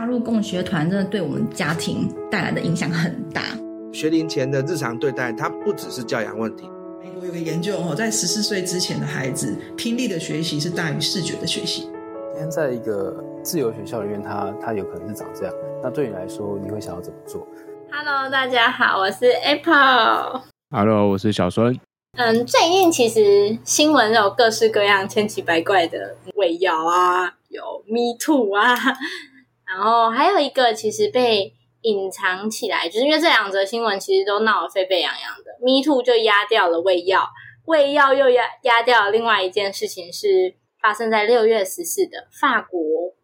[0.00, 3.42] 加入共学团真的对我们家庭带来的影响很大。
[3.92, 6.70] 学龄前的日常对待，它不只是教养问题。
[7.02, 11.82] 美国有个研究哦，在十四岁之前的孩子，听力的学习是大于视觉的学习。
[12.32, 15.54] 今天在一个自由学校里面，他他有可能是长这样。
[15.82, 17.46] 那对你来说，你会想要怎么做
[17.92, 20.40] ？Hello，大家好，我是 Apple。
[20.70, 21.78] Hello，我是小孙。
[22.16, 28.74] 嗯，最近其实新闻有各式各样、千奇百怪的喂药啊，有 Me Too 啊，
[29.72, 35.50] 然后还有一个其实被隐藏起来，就是因为这两则新闻其实都闹得沸沸扬扬的。
[35.60, 37.26] Me Too 就压掉了胃药，
[37.66, 42.80] 胃药又压压掉了另外一件事情，是发生在六月十四的法国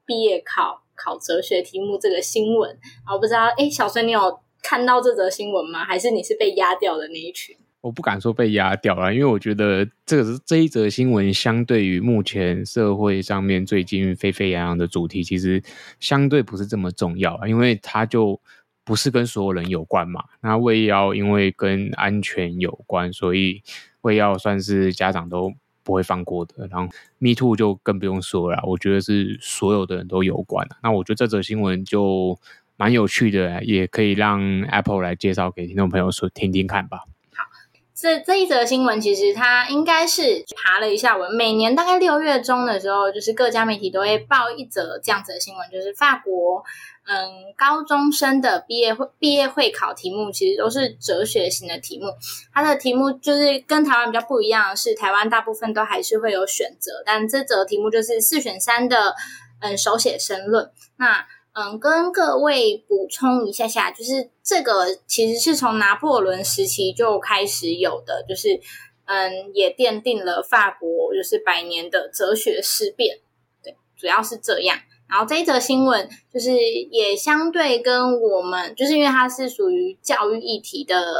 [0.07, 2.79] 毕业考考哲学题目这个新闻。
[3.13, 5.85] 我不知道，诶，小孙你有看到这则新闻吗？
[5.85, 7.57] 还是你是被压掉的那一群？
[7.87, 15.63] 我不敢说被压掉了，因为我觉得这个是这一则新闻，相对于目前社会上面最近沸沸扬扬的主题，其实
[16.01, 18.41] 相对不是这么重要，因为它就
[18.85, 20.25] 不是跟所有人有关嘛。
[20.41, 23.63] 那胃药因为跟安全有关，所以
[24.01, 26.67] 胃药算是家长都不会放过的。
[26.67, 30.67] 然后 Me Too 就更不用说了，我觉得是所有的人都有关。
[30.83, 32.37] 那我觉得这则新闻就
[32.77, 37.05] 蛮有趣的，也可以让 Apple 来介绍给听众朋友说听听看吧。
[37.99, 46.63] 这这一则新闻其实它应该是爬了一下文，每年大概六月中的时候，就是各家媒体都会报一则这样子的新闻，就是法国
[47.07, 52.13] 嗯高中生的毕业会毕业会考题目其实都是哲学型的题目，
[52.53, 59.15] 它的题目就是跟台湾比较不一样是，台湾大部分都还是会有选择，但这则题目就是四选三的
[59.61, 61.27] 嗯手写申论，那。
[61.59, 68.61] 嗯，跟各位补充一下下，就是这个其实是从拿破仑时期就开始有的，就是
[69.07, 73.21] 嗯，也奠定了法国就是百年的哲学思辨，
[73.63, 74.79] 对，主要是这样。
[75.09, 81.15] 然后这一则新闻就是也相对跟我们，就是因为它是属于教育议题的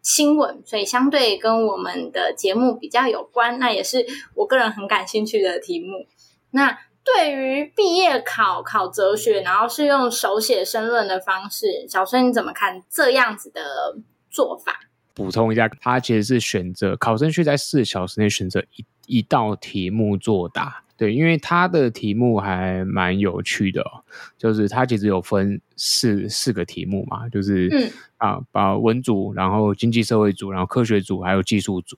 [0.00, 4.06] 新闻，所以相对跟我们的节目比较有关，那也是
[4.36, 6.06] 我个人很感兴趣的题目。
[6.52, 6.78] 那。
[7.02, 13.96] 对于毕业考考哲学，然后是用手写申论的方式，小孙你怎么看这样子的
[14.30, 14.80] 做法？
[15.14, 20.84] 补充一下，他其实是选择考生需在四小时内选择一一道题目作答。
[20.96, 24.04] 对，因为他的题目还蛮有趣的哦，
[24.36, 31.96] 就是他其实有分四四个题目嘛，就是嗯啊，把文组，然后经济社会组，然后科学组，还有技术组，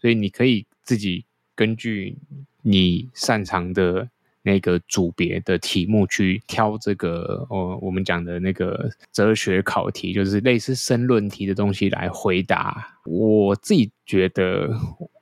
[0.00, 1.24] 所以你可以自己
[1.56, 2.16] 根据
[2.62, 4.08] 你擅长的。
[4.44, 12.98] 那个组别的题目去挑这个哦，我们讲的那个哲学考题，就是类似申论题的东西来回答。
[13.06, 14.68] 我自己觉得，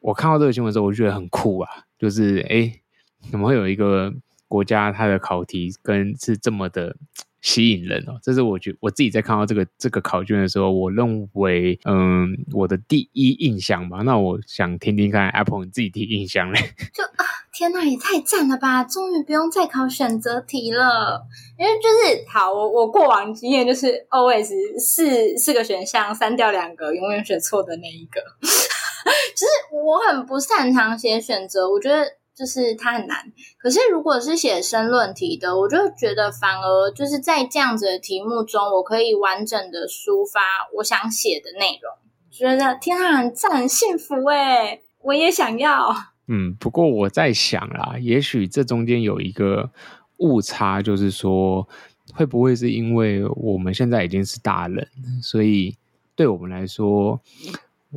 [0.01, 2.83] 我看到这个新闻之后，我觉得很酷啊，就是诶，
[3.31, 4.13] 怎么会有一个
[4.49, 6.97] 国家它的考题跟是这么的
[7.43, 8.19] 吸引人哦？
[8.23, 13.99] 这是我觉我自己在看到这个这个考卷的时候，我认为嗯，我的第一印象吧。
[13.99, 16.59] 那我想听听看，Apple 你自己第一印象嘞？
[16.95, 17.27] 就啊。
[17.55, 18.83] 天呐，也太赞了吧！
[18.83, 21.23] 终于不用再考选择题了，
[21.59, 24.49] 因为就是好，我我过往经验就是 always
[24.81, 28.23] 四四个选项，删掉两个，永远选错的那一个。
[28.41, 32.03] 就是我很不擅长写选择，我觉得
[32.35, 33.33] 就是它很难。
[33.59, 40.41] 可是如果是写申论题的，我就觉得反而就是在这样子的题目中，我可以完整的抒发
[40.77, 41.93] 我想写的内容。
[42.31, 45.95] 觉得天呐，很赞，很幸福诶，我也想要。
[46.29, 49.71] 嗯，不过我在想啦，也许这中间有一个
[50.19, 51.69] 误差，就是说，
[52.15, 54.89] 会不会是因为我们现在已经是大人，
[55.21, 55.77] 所以
[56.15, 57.21] 对我们来说，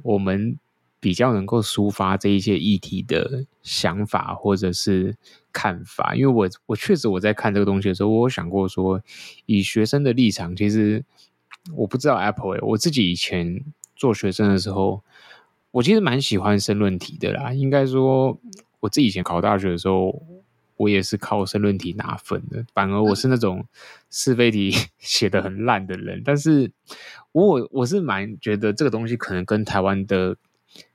[0.04, 0.60] 我们
[1.06, 5.16] 比较能够抒发这一些议题的想法或者是
[5.54, 6.16] 看法？
[6.16, 9.00] 因为我我确实我在看这个东西的时候，我有想过说，
[9.46, 11.06] 以学生的立场，其实
[11.76, 13.64] 我不知道 Apple，我自己以前
[13.96, 15.04] 做学生的时候。
[15.70, 18.40] 我其实蛮喜欢申论题的啦，应该说
[18.80, 20.24] 我自己以前考大学的时候，
[20.78, 22.66] 我也是靠申论题拿分的。
[22.74, 23.66] 反而我是那种
[24.10, 26.72] 是非题 写得很烂的人，但是
[27.34, 30.38] 我我是蛮觉得这个东西可能跟台湾的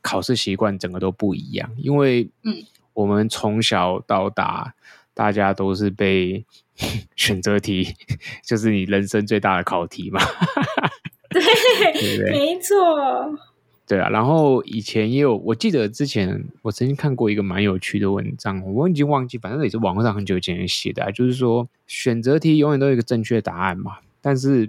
[0.03, 2.63] 考试习惯整个都不一样，因为嗯，
[2.95, 4.75] 我们从小到大
[5.15, 6.45] 大家都是被
[7.17, 7.95] 选择题，
[8.45, 10.21] 就是你人生最大的考题嘛。
[11.31, 13.39] 对，没错。
[13.87, 24.69] 对啊，然后以前也有，我记得之前我曾经看过一个蛮有趣的文章，我已经忘记，反正也是网络上很久以前写的，就是说选择题永远都有一个正确答案嘛，但是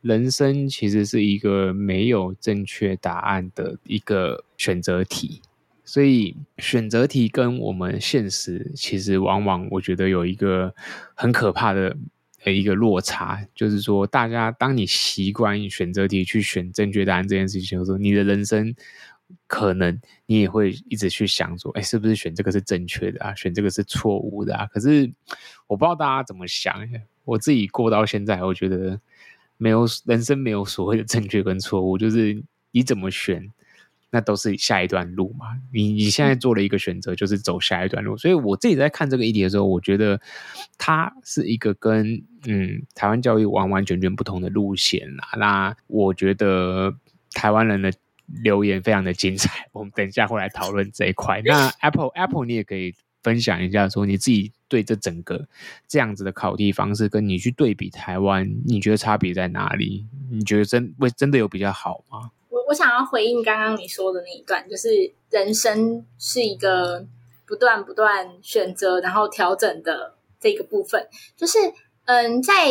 [0.00, 5.42] 人生其实是一个没有正确答案的一个选择题，
[5.84, 10.74] 所以选择题跟我们现实其实往往我觉得有一个
[11.14, 11.96] 很可怕的
[12.44, 18.74] 呃一个落差，就是说，大家当你习惯选择题去选正确答案这件事情的时候，你的人生
[19.46, 23.34] 可能你也会一直去想说，哎，是不是选这个是正确的啊？
[23.34, 24.66] 选这个是错误的啊？
[24.66, 25.12] 可是
[25.66, 26.74] 我不知道大家怎么想，
[27.24, 29.00] 我自己过到现在，我觉得
[29.56, 33.50] 没有人生没有所谓的正确跟错误，就是你怎么选。
[34.12, 38.16] 那都是下一段路嘛，你你现在做了一个选择，就是走下一段路。
[38.16, 40.20] 所以我自己在看这个议题的时候，我觉得
[40.78, 45.28] 它是一个跟嗯台湾教育完完全全不同的路线啦。
[45.38, 46.92] 那我觉得
[47.34, 47.92] 台湾人的
[48.42, 51.40] 留言非常的精彩，我们等一下会来讨论这一块。
[51.44, 52.92] 那 Apple Apple，你也可以
[53.22, 55.46] 分享一下，说你自己对这整个
[55.88, 60.06] 这样子的考题方式，跟你去对比台湾，你觉得差别在哪里？
[60.30, 62.30] 你觉得真会真的有比较好吗？
[62.48, 67.04] 我我想要回应刚刚你说的那一段，就是人生是一个
[67.44, 71.08] 不断不断选择，然后调整的这个部分。
[71.36, 71.58] 就是，
[72.04, 72.68] 嗯，在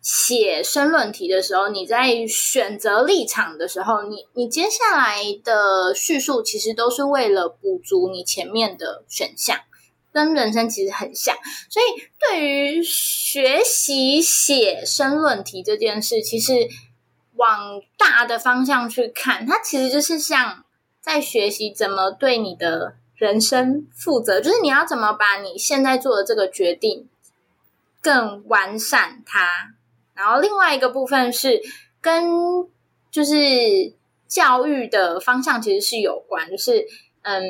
[0.00, 9.58] 写申论题的时候，你在选择立场的时候，你你接下来的叙述其实都是为了补足你前面的选项，
[10.12, 11.36] 跟人生其实很像。
[11.68, 16.68] 所以，对于学习写申论题这件事，其实。
[17.34, 20.64] 往大的方向去看，它其实就是像
[21.00, 27.08] 在学习怎么对你的人生负责，就是你要怎么把你现在做的这个决定
[28.00, 29.74] 更完善它。
[30.14, 31.60] 然后另外一个部分是
[32.00, 32.30] 跟
[33.10, 33.34] 就是
[34.28, 36.86] 教育的方向其实是有关，就是
[37.22, 37.42] 嗯，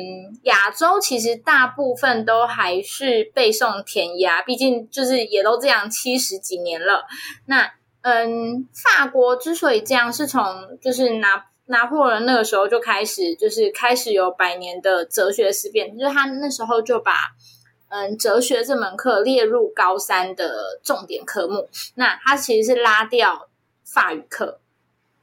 [0.43, 7.05] 亚洲其实大部分都还是背诵填鸭，毕竟就是也都这样七十几年了，
[7.45, 7.71] 那。
[8.05, 10.43] 嗯，法国之所以这样，是从
[10.81, 17.13] 就是拿拿破仑那个时候就开始，就是开始有百年的哲学思辨，就是他那时候就把
[17.87, 21.69] 嗯哲学这门课列入高三的重点科目。
[21.95, 23.47] 那他其实是拉掉
[23.85, 24.59] 法语课，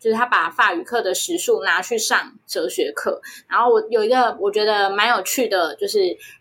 [0.00, 3.20] 就是他把法语课的时数拿去上哲学课。
[3.46, 5.98] 然后我有一个我觉得蛮有趣的，就是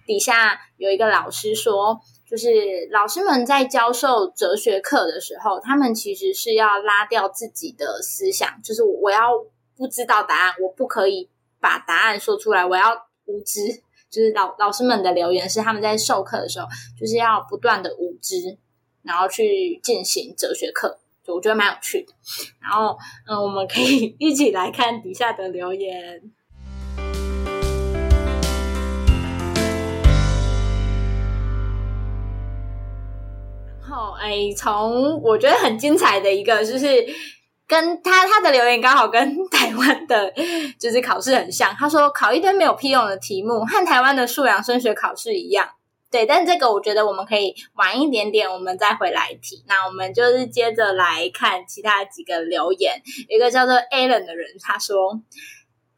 [0.08, 2.00] 底下有一个老师说。
[2.30, 2.48] 就是
[2.92, 9.32] 老师们在教授哲学课的时候，他们其实是要拉掉自己的思想，就是我要
[9.76, 11.28] 不知道答案，我不可以
[11.60, 13.82] 把答案说出来，我要无知。
[14.12, 18.60] 就是老老师们的留言是他们在授课的时候，就是要不断的无知，
[19.02, 21.00] 然后去进行哲学课，
[21.34, 22.14] 我觉得蛮有趣的。
[22.62, 22.98] 然后，
[23.28, 26.22] 嗯，我们可以 一起来看底下的留言。
[33.90, 36.88] 后，哎，从我觉得很精彩的一个，就是
[37.68, 40.32] 跟他他的留言刚好跟 台湾的，
[40.80, 41.74] 就是考试很像。
[41.76, 45.68] 他说考一堆没有屁用的题目，和台湾的素养升学考试一样。
[46.12, 49.64] 对，但这个我觉得我们可以晚一点点，我们再回来提。
[49.68, 53.02] 那我们就是接着来看其他几个留言。
[53.28, 55.22] 一个叫做 Alan 的人，他说。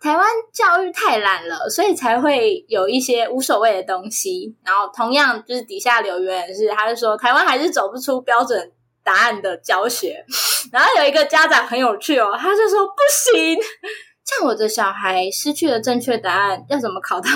[0.03, 4.57] 台湾教育太懒了，所以才会有一些无所谓的东西。
[4.65, 8.71] 然后同样就是底下留言是，他就说台湾还是走不出标准
[9.03, 10.25] 答案的教学。
[10.71, 12.93] 然后有一个家长很有趣哦，他就说不
[13.31, 13.55] 行，
[14.25, 17.29] 像我的小孩失去了正确答案，要怎么考到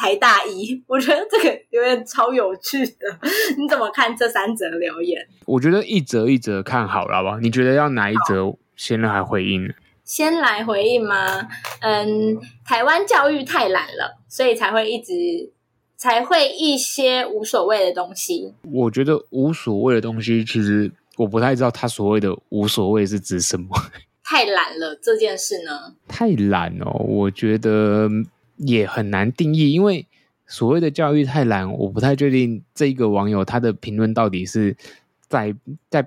[0.00, 0.82] 台大一？
[0.88, 3.18] 我觉得这个留言超有趣的。
[3.58, 5.20] 你怎么看这三则留言？
[5.44, 7.38] 我觉得一则一则看好了，好不好？
[7.40, 9.70] 你觉得要哪一则先来回应？
[10.02, 11.46] 先来回应吗？
[11.80, 15.12] 嗯，台湾教育太懒了，所以才会一直
[15.96, 18.54] 才会一些无所谓的东西。
[18.72, 23.68] 我觉得无所谓的东西，其实我不太知道他所谓的无所谓是指什么。
[24.24, 25.94] 太懒了这件事呢？
[26.08, 28.08] 太懒哦，我觉得
[28.66, 30.06] 也很难定义，因为
[30.46, 34.76] 所谓的教育太懒，我不太确定这一个网友他的评论到底是
[35.28, 35.54] 在
[35.88, 36.06] 在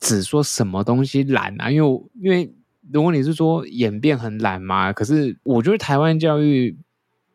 [0.00, 1.70] 指说什么东西懒啊？
[1.70, 2.52] 因为因为。
[2.92, 6.76] 如果你是说演变很懒嘛，可是我觉得台湾教育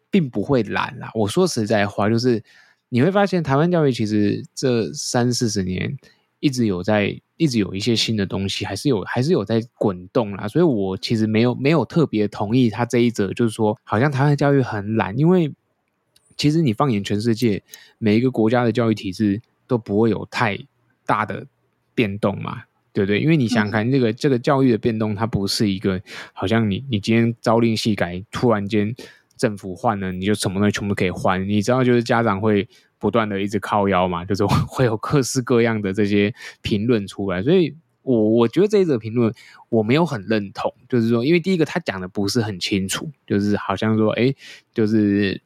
[0.10, 1.12] 并不会懒啦。
[1.14, 2.42] 我说实在话，就是
[2.88, 5.98] 你会发现台湾教育其实这三四十年
[6.40, 10.48] 一直有在，一直有一些新的东西，还是有，还是有在滚动啦。
[10.48, 15.52] 所以我其实没有没有特别同意他这一则，就是说好像台湾教育很懒，因为
[16.38, 17.64] 其实你放眼全世界，
[17.98, 20.56] 每一个国家的教育体制都不会有太
[21.04, 21.48] 大的
[21.96, 22.62] 变动嘛。
[22.94, 26.00] 对对，因为你想看这个、嗯、这个教育的变动，它不是一个
[26.34, 28.94] 好像你你今天朝令夕改，突然间
[29.36, 31.44] 政府换了，你就什么东西全部可以换。
[31.50, 32.68] 你知道，就是家长会
[33.02, 37.44] 不断的一直靠腰嘛，就是 会有各式各样的这些评论出来。
[37.44, 39.34] 所以我我觉得这一则评论
[39.68, 44.34] 我没有很认同，就是说，因为第一个他讲的不是很清楚，就是好像说，哎，
[44.74, 45.42] 就是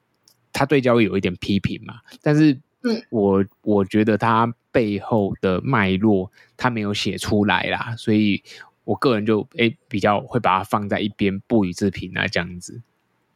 [0.53, 2.51] 他对教育有一点批评嘛，但是，
[2.83, 4.53] 嗯，我我觉得他。
[4.75, 8.43] 背后的脉络他没有写出来啦，所以
[8.83, 12.81] 我个人就诶、欸、比较会把它放在一边不予置评啊，这样子。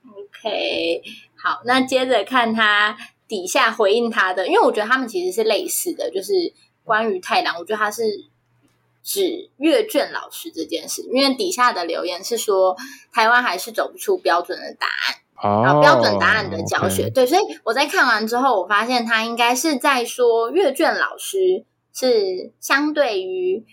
[0.03, 1.01] OK，
[1.35, 2.97] 好，那接着看他
[3.29, 6.33] 底下回应他的，因为我觉得他们其实是类似的，就是
[6.83, 8.03] 关于太郎，我觉得他是
[9.01, 12.75] 指阅卷老师这件事，因为底下的留言是说
[13.13, 15.15] 台湾还是走不出标准的答案。
[15.41, 23.63] 哦，标准答案的教学，okay 对，所以我在看完之后，我发现他应该是在说阅卷老师是相对于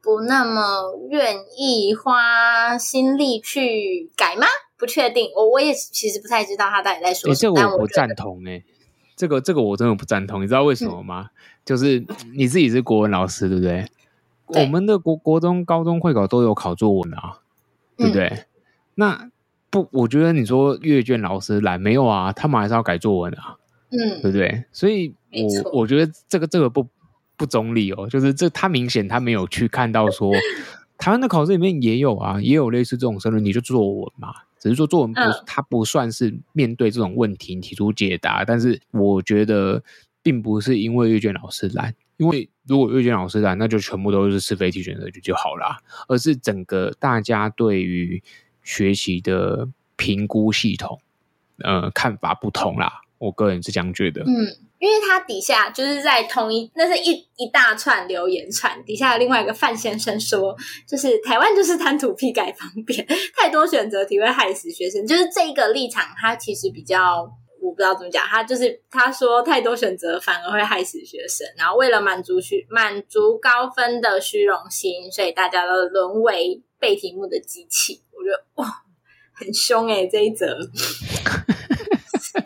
[0.00, 4.46] 不那么愿意花心力去改吗？
[4.78, 7.54] 不确定，我我也其实不太知道他到底在说什么。
[7.54, 8.64] 欸、这个我不赞同哎、欸，
[9.20, 11.28] 这个这个我真的不赞同，你知道为什么吗？
[11.28, 12.02] 嗯、就是
[12.34, 13.86] 你自己是国文老师，对不对？
[14.48, 17.38] 对，我们的国国中、高中会考都有考作文啊，
[17.96, 18.26] 对不对？
[18.28, 18.46] 嗯、
[18.94, 19.30] 那。
[19.72, 22.32] 不，我觉得你说阅卷老师来没有啊？
[22.32, 23.54] 他们还是要改作文啊，
[23.90, 24.64] 嗯，对不对？
[24.72, 26.84] 所以我，我觉得这个这个不
[27.36, 30.32] 不中立哦，就是这他明显他没有去看到说
[30.98, 39.82] 台湾的考试里面也有啊，也有类似这种申论你，就作文嘛，只是说作文不，他、嗯、不算是面对这种问题提出解答，但是我觉得
[40.22, 48.22] 并不是因为阅卷老师懒，因为如果阅卷老师懒，那就全部都是是非题选择题就好了，而是整个大家对于。
[48.62, 51.00] 学习的评估系统，
[51.64, 53.00] 呃，看法不同啦。
[53.16, 54.22] 我个人是这样觉得。
[54.22, 54.46] 嗯，
[54.80, 60.56] 因为他底下就是在同一，那是一一大串留言串，底下另外一个范先生说，
[60.88, 63.06] 就是台湾就是贪图批改方便，
[63.36, 65.06] 太多选择题会害死学生。
[65.06, 67.30] 就是这一个立场，他其实比较，
[67.62, 78.02] 我不知道怎么讲，他就是他说太多选择反而会害死学生，然后为了满足虚满足高分的虚荣心，所以大家都沦为背题目的机器。
[78.12, 78.66] 我觉得哇，
[79.34, 80.46] 很凶哎、这一则，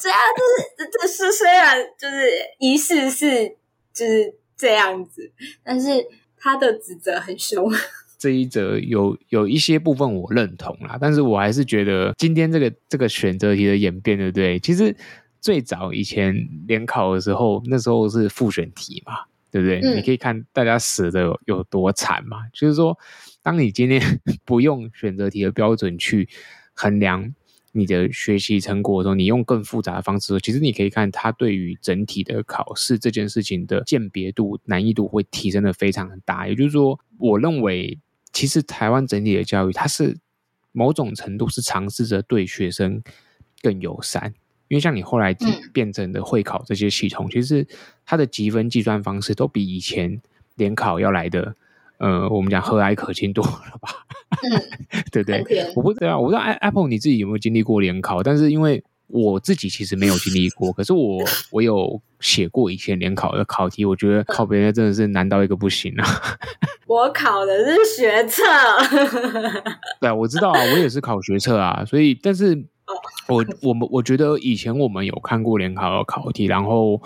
[0.04, 3.56] 这样就是这是虽然就是仪式是
[3.94, 5.32] 就是这样子，
[5.62, 5.88] 但是
[6.36, 7.72] 他的指责很凶。
[8.18, 14.58] 这一则有有一些部分我认同啦，但是我还是觉得今天这个这个选择题的演变，对不对？
[14.60, 14.94] 其实
[15.40, 16.34] 最早以前
[16.66, 19.20] 联考的时候，那时候是复选题嘛，
[19.50, 19.80] 对不对？
[19.80, 22.98] 嗯、你可以看大家死的有，有多惨嘛，就是说。
[23.42, 24.00] 当你今天
[24.46, 26.26] 不用选择题的标准去
[26.72, 27.34] 衡量
[27.76, 36.46] 你的学习成果的时候，你用更复杂的方式，其实你可以看它对于整体的考试这件事情的鉴别度、难易度会提升的非常的大。
[36.46, 37.98] 也就是说，我认为
[38.32, 40.16] 其实台湾整体的教育，它是
[40.70, 43.02] 某种程度是尝试着对学生
[43.60, 44.32] 更友善，
[44.68, 45.36] 因为像你后来
[45.72, 47.66] 变成的会考这些系统，其实
[48.06, 50.22] 它的积分计算方式都比以前
[50.54, 51.56] 联考要来的。
[51.98, 53.90] 呃，我们讲和蔼可亲多了吧？
[54.42, 55.72] 嗯，对不对？
[55.76, 58.22] 我不知道，我不知道 Apple 你自己有没有经历过联考？
[58.22, 61.18] 但是因为我自己其实没有经历过，可是我
[61.52, 66.04] 我有写过以前联考的考题，我觉得考别人真的是难到一个不行啊！
[66.86, 68.42] 我考的是学测，
[70.00, 72.64] 对啊，我知道啊，我也是考学测啊，所以但是
[73.28, 77.00] 我我们我觉得以前我们有看过联考的考题，然后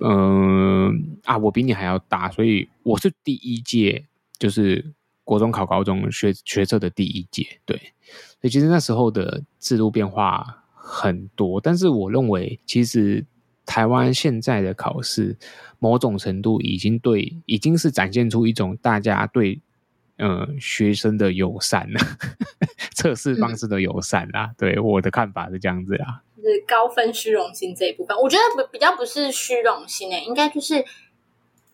[0.00, 0.92] 嗯、呃、
[1.24, 4.04] 啊，我比你还要大，所以我是第一届。
[4.38, 4.92] 就是
[5.24, 7.76] 国中考高中学学测的第一届，对，
[8.40, 13.26] 所以其实那时候的制度变化很多，但是我认为，其实
[13.66, 15.36] 台湾现在的考试，
[15.78, 19.60] 某种程度已经对，已经是展现出一种大家对
[20.16, 22.00] 呃学生的友善了，
[22.94, 24.46] 测试方式的友善啦。
[24.46, 30.84] 嗯、对，我的看法是这样子啊，就是高分虚荣心这一部分，我觉得比比较不是虚荣心诶、欸，应该就是。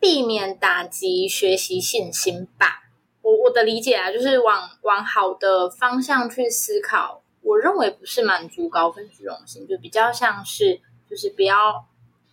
[0.04, 2.82] 避免打击学习信心吧。
[3.22, 7.22] 我我的理解啊，就是往往好的方向去思考。
[7.40, 11.86] 我认为不是满足高分虚荣心，就比较像是就是不要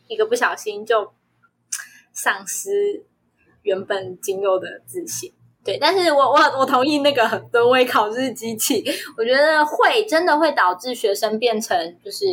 [0.10, 1.14] 一个不小心就
[2.12, 3.06] 丧失
[3.62, 5.32] 原本仅有的自信。
[5.64, 8.84] 对，但是我我我同意那个沦为考试机器。
[9.18, 12.26] 我觉得会真的会导致学生变成就是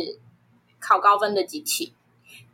[0.81, 1.93] 考高分的机器。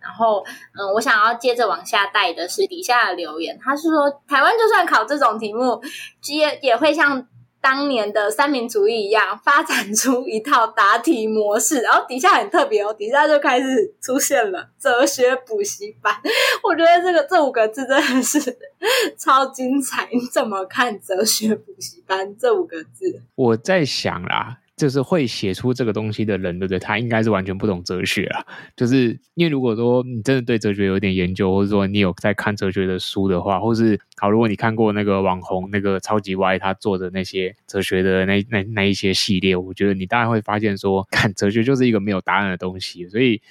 [0.06, 0.46] 然后，
[0.78, 3.58] 嗯，我想要接着往下带的是底下的留言。
[3.60, 5.82] 他是说，台湾就算考这种题目，
[6.28, 7.28] 也也会像
[7.60, 11.82] 当年的三民主义一样，发展出一套答题模式。
[11.82, 16.16] 然后底下很特别哦，底下就开始出现了哲学补习班。
[16.62, 18.40] 我觉得这个这五个字真的是
[19.18, 20.08] 超精彩。
[20.12, 23.24] 你怎么看哲学补习班这五个字？
[23.34, 24.60] 我在想啦。
[24.76, 26.78] 就是会写出这个东西的人，对不对？
[26.78, 28.46] 他应该是完全不懂哲学啊。
[28.76, 43.08] 就是因为如果说你真的对哲学有点研究，或者说你有在看哲学的书的话，或是好，如果你看过那个网红那个超级歪他做的那些哲学的那那那一些系列，我觉得你大概会发现说， 看哲学就是一个没有答案的东西。
[43.08, 43.42] 所以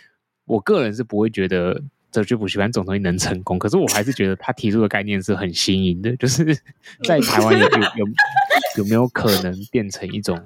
[0.44, 1.82] 我个人是不会觉得
[2.14, 6.56] 哲学补习班这种东西能成功，可是我还是觉得他提出的概念是很新颖的，就是
[7.02, 8.06] 在台湾有有有
[8.78, 10.40] 有没有可能变成一种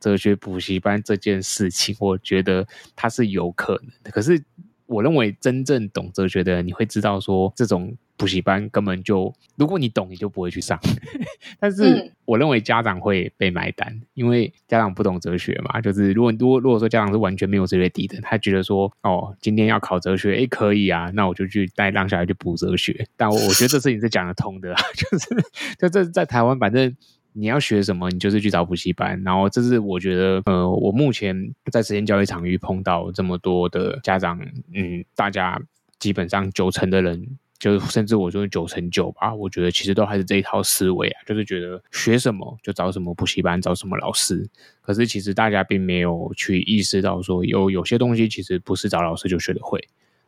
[0.00, 4.42] 哲学补习班这件事情，我觉得它是有可能的，可是。
[4.86, 10.78] 我认为真正懂哲学的人，你会知道说，这种补习班根本就，如果你懂，你就不会去上。
[11.58, 15.80] 但是我认为家长会被买单，因为家长不懂哲学嘛。
[15.80, 23.06] 就是如果如果如果说家长是完全没有哲学底的，他觉得说，哦，今天要考哲学，诶，可以啊，那我就去带让小孩去补哲学。
[23.16, 25.44] 但我我觉得这事情是讲得通的， 就是
[25.78, 26.94] 就这在台湾，反正。
[27.34, 29.18] 你要学什么，你就是去找补习班。
[29.24, 31.34] 然后，这是我觉得，呃，我目前
[31.70, 34.38] 在实验教育场域碰到这么多的家长，
[34.74, 35.58] 嗯，大家
[35.98, 37.26] 基本上九成的人，
[37.62, 44.44] 就甚至我说九成九吧，我觉得其实都还是这一套思维啊，就是觉得学什么就找什么补习班，找什么老师。
[44.80, 49.78] 可是其实大家并没有去意识到说，有有些东西其实不是找老师就学得会，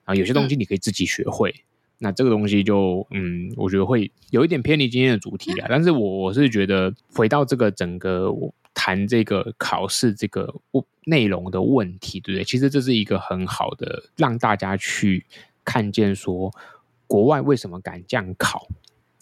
[0.05, 1.51] 然后有些东西你可以自己学会。
[1.51, 1.65] 嗯
[1.99, 5.67] 那这个东西就嗯，我觉得会有一点偏离今天的主题啊。
[5.71, 8.31] 但是我我是觉得回到这个整个
[8.75, 10.53] 谈这个考试这个
[11.07, 12.45] 内容的问题，对不对？
[12.45, 15.25] 其实这是一个很好的让大家去
[15.65, 16.53] 看见说
[17.07, 18.67] 国外为什么敢这样考。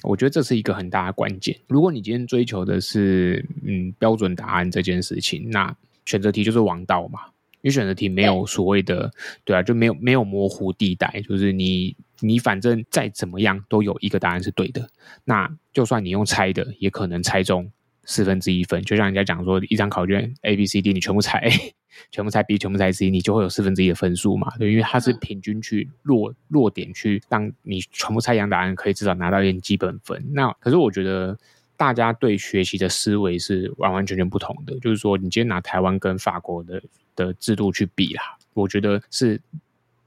[0.03, 1.59] 我觉得这是一个很大的关键。
[1.69, 7.21] 如果你今天追求的是嗯标准答案这件事情，那选择题就是王道嘛。
[7.62, 9.09] 因为选择题没有所谓的
[9.45, 11.97] 对啊，就没有没有模糊地带，就是你。
[12.25, 14.89] 你反正再怎么样都有一个答案是对的，
[15.25, 17.69] 那就算你用猜的，也可能猜中
[18.05, 18.83] 四分之一分。
[18.83, 21.75] 就像人家讲说，一张考卷 A、B、C、D，你全部猜 A，
[22.11, 24.57] 全部猜 B，全部猜 C，你就会有四分之一的分数嘛？
[24.59, 30.23] 对，因为它是平均去落落点去，让你全部猜一样答案，可以至少拿到一点基本分。
[30.33, 31.39] 那可是我觉得
[31.77, 34.79] 大家对学习的思维是完完全全不同的。
[34.81, 36.83] 就是说，你今天拿台湾跟法国的
[37.17, 38.23] 的制度去比啦，
[38.55, 39.41] 我觉得是。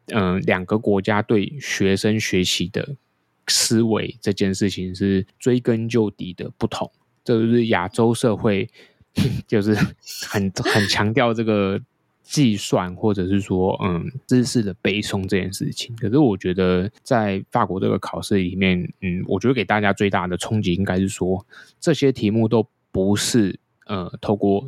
[0.09, 2.95] 嗯，两个国家对学生学习的
[3.47, 6.91] 思维这件事情是追根究底的不同。
[7.25, 8.69] 就是亚洲社会，
[9.45, 9.73] 就是
[10.29, 11.77] 很很强调这个
[12.23, 15.93] 计算或者是说嗯知识的背诵这件事情。
[15.97, 21.45] 可是我觉得在法国这个考试里面，嗯，我觉得给大家最大的冲击应该是说，
[21.81, 24.65] 这些题目都不是呃透过。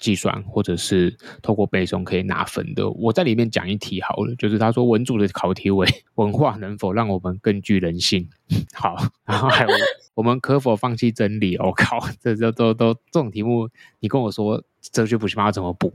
[0.00, 8.28] 计算或者是透过背诵可以拿分的，我在里面讲一题好了，就是他说文组的考题为 文化能否让我们更具人性？
[8.72, 8.94] 好，
[9.26, 9.70] 然后还有
[10.18, 11.56] 我们可否放弃真理？
[11.58, 13.68] 我、 靠，这这都都这种题目，
[14.00, 15.92] 你跟我说哲学补习班要怎么补？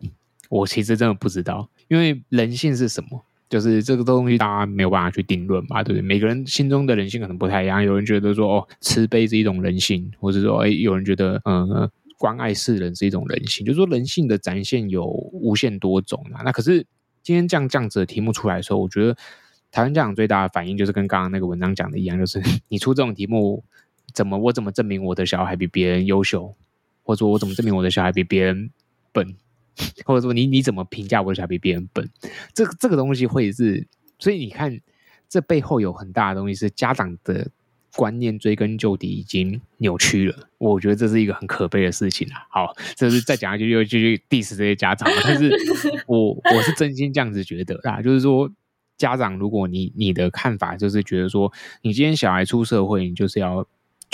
[0.50, 3.22] 我其实真的不知道，因为人性是什么？
[3.50, 6.02] 就是这个东西大家没有办法去定论嘛，对不对？
[6.02, 11.90] 每个人心中的人性可能不太一样，有人觉得说哦，慈悲是一种人性，或者说哎，有人觉得嗯。
[12.20, 16.40] 关爱世人是一种人性，就是说人性的展现有无限多种啊。
[16.46, 16.86] 那可是
[17.22, 19.14] 今天这样这样子的题目出来的时候，我觉得
[19.72, 23.62] 台湾家长最大的反应就是跟刚刚那个文章讲的一样，就是你出这种题目，
[24.14, 26.56] 怎么我怎么证明我的小孩比别人优秀，
[27.04, 28.70] 或者说我怎么证明我的小孩比别人
[29.12, 29.36] 笨，
[30.06, 32.10] 或者说你你怎么评价我的小孩比别人笨？
[32.54, 33.86] 这个这个东西会是，
[34.20, 34.80] 所以你看
[35.28, 37.50] 这背后有很大的东西是家长的。
[37.96, 42.42] 观念追根究底已经扭曲了，我觉得这是一个很可悲的事情啊。
[42.50, 45.52] 好，这是再讲下去又继续 diss 这些家长， 但是
[46.08, 48.52] 我我是真心这样子觉得啦，就是说
[48.98, 53.64] 家长，如果你你的看法就是觉得说，你今天小孩出社会，你就是要，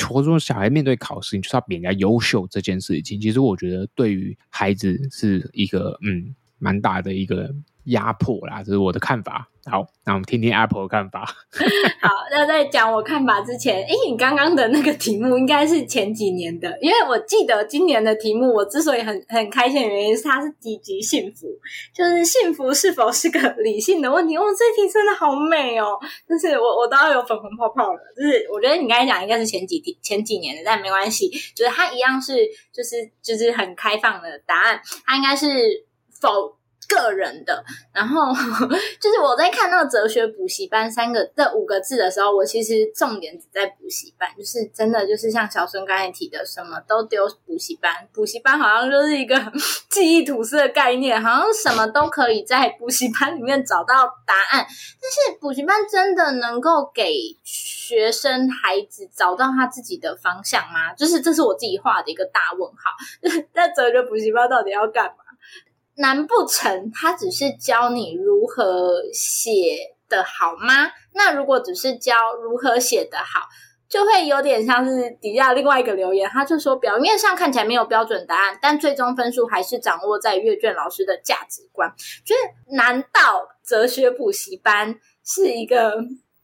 [0.07, 7.53] 或者说小孩面对考试，你就是要比人家优秀这件事情，其实我觉得对于孩子是一个嗯蛮大的一个。
[7.89, 9.47] 压迫啦，这是我的看法。
[9.65, 11.19] 好，那我们听听 Apple 的看法。
[12.02, 21.47] 好，那在讲我看法之前，哎，你刚刚的那个题目应该是前几年的，因为我记得今年的题目，我之所以很很开心的原因是它是几级幸福，
[21.93, 24.36] 就是幸福是否是个理性的问题。
[24.36, 27.99] 哦，这题真的好美哦，就是我我都要有粉红泡泡了。
[28.15, 32.34] 就是我觉得你刚才讲应该是前几题前几年的，但没关系，就是它一样是
[32.73, 35.86] 就是就是很开放的答案，它应该是
[36.19, 36.58] 否。
[36.89, 38.34] 个人的，然后
[38.99, 49.36] 就是我在看那个哲学补习班三个这五个字的时候，我其实重点只在补习班，就是真的就是像小孙刚才提的，什么都丢补习班，补习班好像就是一个
[49.89, 54.65] 记忆吐司的概念，好像什么都可以在补习班里面找到答案。
[55.02, 60.93] 但是补习班真的能够给学生孩子找到他自己的方向吗？
[60.95, 63.45] 就是这是我自己画的一个大问号。
[63.54, 65.28] 那哲学补习班到底要干嘛？
[65.99, 70.89] 难不成他只是教你如何写的好吗？
[71.13, 73.47] 那如果只是教如何写的好，
[73.89, 81.93] 就会有点像是底下另外一个留言，他就说表面上看起来没有标准答案，但最终分数还是掌握在阅卷老师的价值观。
[82.25, 82.41] 就是
[82.75, 85.97] 难道哲学补习班是一个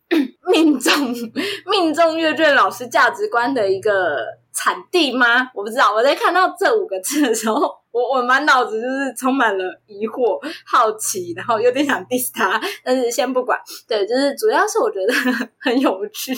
[0.51, 0.93] 命中
[1.71, 4.17] 命中阅卷老师价值观的一个
[4.53, 5.49] 产地吗？
[5.53, 5.93] 我不知道。
[5.93, 13.57] 我在看到这五个字的时候，我我满脑子就是充满了疑惑、好奇，然后有点想 diss 他，但是先不管。
[13.87, 15.13] 对，就是主要是我觉得
[15.57, 16.33] 很有趣。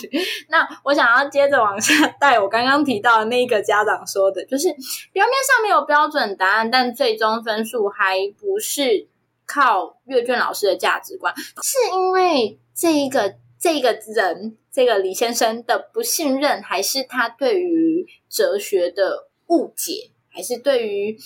[0.50, 4.68] 那我想要接着往下带，我刚刚提到的那一个家长说的，就是
[5.12, 9.08] 表面上没有标准答案，但最终分数还不是
[9.44, 13.34] 靠阅卷老师的价值观，是因为这一个。
[13.60, 21.18] 这个人，这个李先生的不信任，还是他对于哲学的误解，还是对于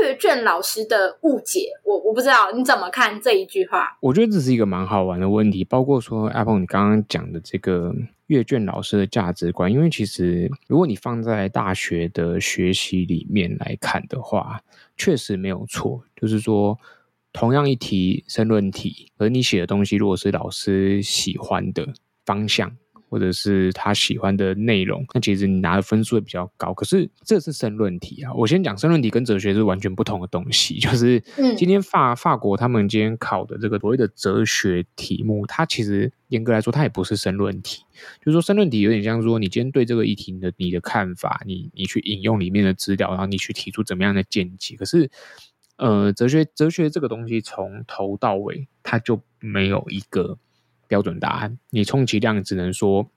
[0.00, 1.70] 阅卷老师的误解？
[1.84, 3.96] 我我不知道你怎么看这一句话。
[4.00, 7.94] 我觉得这是一个蛮好玩的问题，包括说阿鹏你刚刚讲的这个
[8.26, 14.60] 阅卷老师的价值观，因为其实如果你放在大学的学习里面来看的话，
[14.96, 16.78] 确实没有错，就是说。
[17.32, 21.86] 同样一题申论题，而你写的东西如果是老师喜欢的
[22.26, 22.76] 方向，
[23.10, 26.72] 或者是他喜欢的内容，那其实你拿的分数会比较高。
[26.72, 30.78] 可是这是申论题啊，我先讲申论题跟哲学是完全不同的东西。
[30.80, 31.20] 就是
[31.56, 37.82] 今天法法国他们今天考的这个所谓的哲学题目，它其实严格来说它也不是申论题。
[38.24, 44.76] 就是说申论题有点像说你今天对这个议题的你的看法，你你去引用里面的资料，然后你去提出怎么样的见解。
[44.76, 45.10] 可是。
[45.76, 50.36] 呃，哲学哲学这个东西从头到尾，它就没有一个
[50.90, 51.56] 标准答案。
[51.70, 53.08] 你充其量只能说，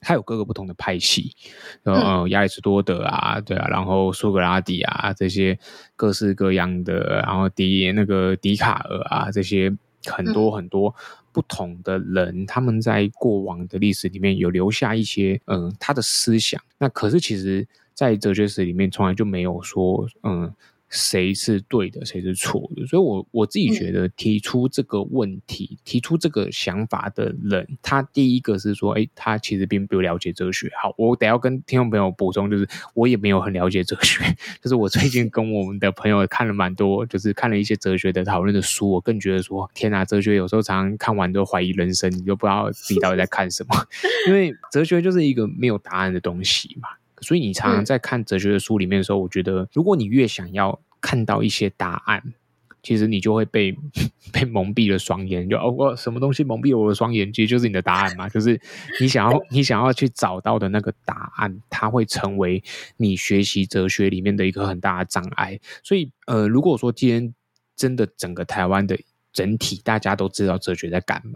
[0.00, 1.34] 它有各个不同的派系，
[1.82, 5.58] 呃，嗯、亚里士多德啊，对啊，然后苏格拉底啊，这些
[5.94, 9.70] 各式各样的，然后笛那个笛卡尔啊，这些
[10.06, 10.94] 很多很多
[11.32, 16.58] 不同的人，嗯、他们在过往的历史里面有留下一些，嗯、呃，他的思想。
[16.78, 20.54] 那可是其实，在哲学史里面，从来就没有说，嗯、呃。
[20.92, 22.86] 谁是对的，谁是错的？
[22.86, 30.70] 所以我，我我自己觉得提出这个问题、嗯、提出这个想法的人，他第一个是说，哎，他其实并不了解哲学。
[30.82, 34.22] 好，我得要跟听众朋友补充，就是我也没有很了解哲学。
[34.60, 43.74] 就是我最近跟我们的朋友看了蛮多，就是看了一些哲学的讨论的书，我更觉得说，天哪，哲学有时候常常看完都怀疑人生，你就不知道自己到底在看什么。
[44.28, 46.88] 因为哲学就是一个没有答案的东西嘛。
[47.22, 52.34] 所以你常常在看哲学的书里面的时候，我觉得如果你越想要看到一些答案，
[52.82, 53.74] 其实你就会被
[54.32, 55.48] 被蒙蔽了双眼。
[55.48, 57.32] 就哦，我什么东西蒙蔽了我的双眼？
[57.32, 58.28] 其实就是你的答案嘛。
[58.28, 58.60] 就是
[59.00, 62.62] 你想要你想要去找到的那个答案，它会成为
[62.96, 65.60] 你学习哲学里面的一个很大的障碍。
[65.84, 67.32] 所以呃，如果说今天
[67.76, 68.98] 真的整个台湾的
[69.32, 71.32] 整体大家都知道哲学在干嘛，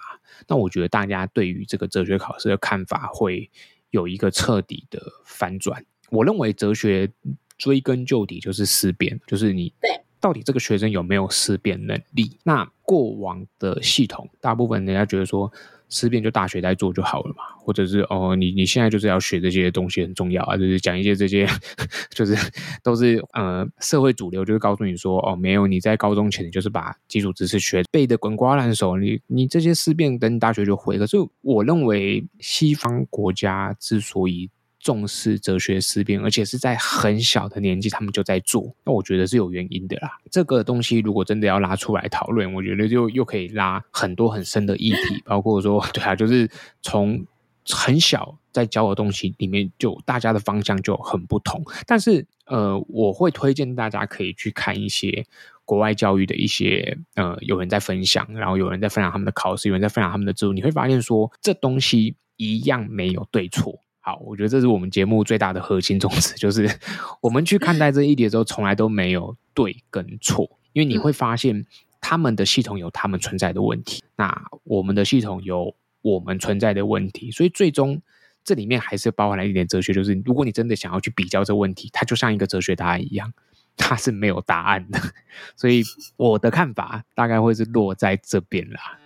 [0.49, 3.49] 那我觉得大家对于这个哲学考试的看法会。
[3.97, 5.85] 有一个彻底的反转。
[6.11, 7.11] 我认为哲学
[7.59, 9.73] 追根究底就是思辨，就是你
[10.21, 12.39] 到底这个学生有没有思辨能力？
[12.45, 15.51] 那过往的系统，大部分人家觉得说
[15.89, 21.47] 思辨就大学在做就好了嘛，或者是哦，你你现在就是要学这些东西很重要啊，就是讲一些这些，
[22.11, 22.37] 就是
[22.83, 30.99] 都是呃社会主流，就是告诉你说哦，没有你在高中前你就是把基础知识学背的滚瓜烂熟，你你这些思辨等你大学就会。
[30.99, 34.51] 可是我认为西方国家之所以
[34.87, 38.73] 重视哲学思辨，而且是在很小的年纪，他们就在做。
[38.85, 40.09] 那我觉得是有原因的啦。
[40.31, 46.49] 这个东西如果真的要拉出来讨论，我觉得就又可以拉很多很深的议题，包括说，对啊，就是
[46.83, 47.27] 从
[47.69, 51.65] 很小在教的东西里面，就大家的方向就很不同。
[51.85, 55.27] 但是，呃，我会推荐大家可以去看一些
[55.65, 63.81] 国外教育的一些，呃，有人在分享，然后有人在分享他们的考试，有人在分享他们的制度，你会发现说，这东西一样没有对错。
[64.07, 66.79] 好，我觉得这是我们节目最大的核心宗旨，就是
[67.21, 71.67] 我们去看待这一点的时候，从来都没有对跟错，因为你会发现
[72.01, 78.01] 他们的系统有他们存在的问题，那我们的系统有我们存在的问题，所以最终
[78.45, 83.33] 这里面还是包含了一点哲学，就是如果你真的想要去比较这个问题，它就像一个哲学答案一样，
[83.77, 85.01] 它是没有答案的，
[85.59, 85.83] 所以
[86.17, 89.01] 我的看法大概会是落在这边啦。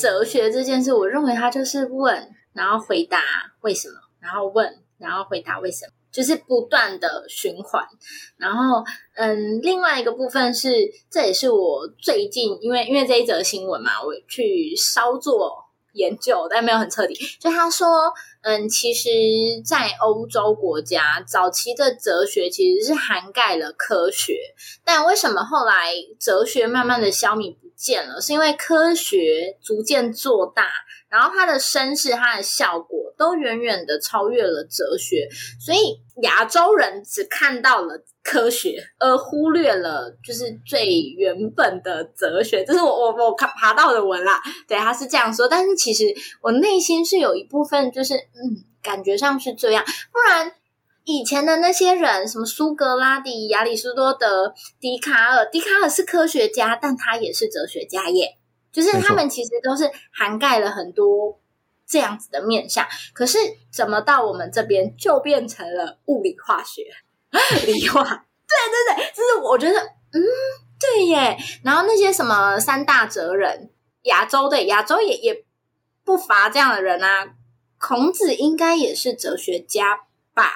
[0.00, 3.20] 哲学这件事，我认为它就是问，然后回答
[3.60, 7.84] 为什么，然后问，然后回答为什么，就是不断的循环。
[8.36, 8.84] 然后，
[9.16, 10.70] 嗯，另外一个部分是，
[11.10, 17.14] 这也是我最近因为因为这一则新闻嘛，我去稍作研究，但没有很彻底。
[17.40, 19.08] 就他说，嗯，其实，
[19.64, 24.34] 在欧洲国家早期的哲学其实是涵盖了科学，
[24.84, 30.68] 但为什么后来哲学慢慢的消弭不见了，是因为科学逐渐做大，
[31.08, 35.28] 然后它的声势、它的效果都远远的超越了哲学，
[35.60, 42.64] 所以亚洲人只看到了科学，而忽略了就是最原本的哲学。
[42.64, 45.48] 这是我我我看爬到的文啦，对，他是这样说。
[45.48, 46.04] 但是其实
[46.42, 50.54] 我内心是有一部分就是嗯，感觉上是这样，不然。
[51.10, 58.36] 以前的那些人，什么苏格拉底、亚里士多德、笛卡尔，笛卡尔是科学家，但他也是哲学家耶。
[58.70, 61.40] 就是他们其实都是涵盖了很多
[61.86, 62.86] 这样子的面向。
[63.14, 63.38] 可是
[63.72, 66.82] 怎么到我们这边就变成了物理化学、
[67.64, 68.04] 理化？
[68.04, 70.20] 对对对，就是我觉得，嗯，
[70.78, 71.38] 对耶。
[71.64, 73.70] 然后那些什么三大哲人，
[74.02, 75.46] 亚洲的亚洲也也
[76.04, 77.32] 不乏这样的人啊。
[77.78, 80.00] 孔子应该也是哲学家
[80.34, 80.50] 吧？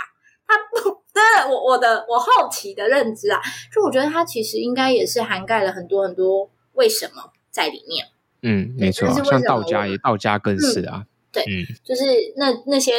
[0.47, 3.41] 他不，对，我我的我好奇的认知啊，
[3.73, 8.07] 就我觉得他其实应该也是涵盖了很多很多为什么在里面。
[8.43, 11.05] 嗯，没错，像道家也，道家更是啊。
[11.05, 12.03] 嗯、对，嗯、就是
[12.37, 12.93] 那那些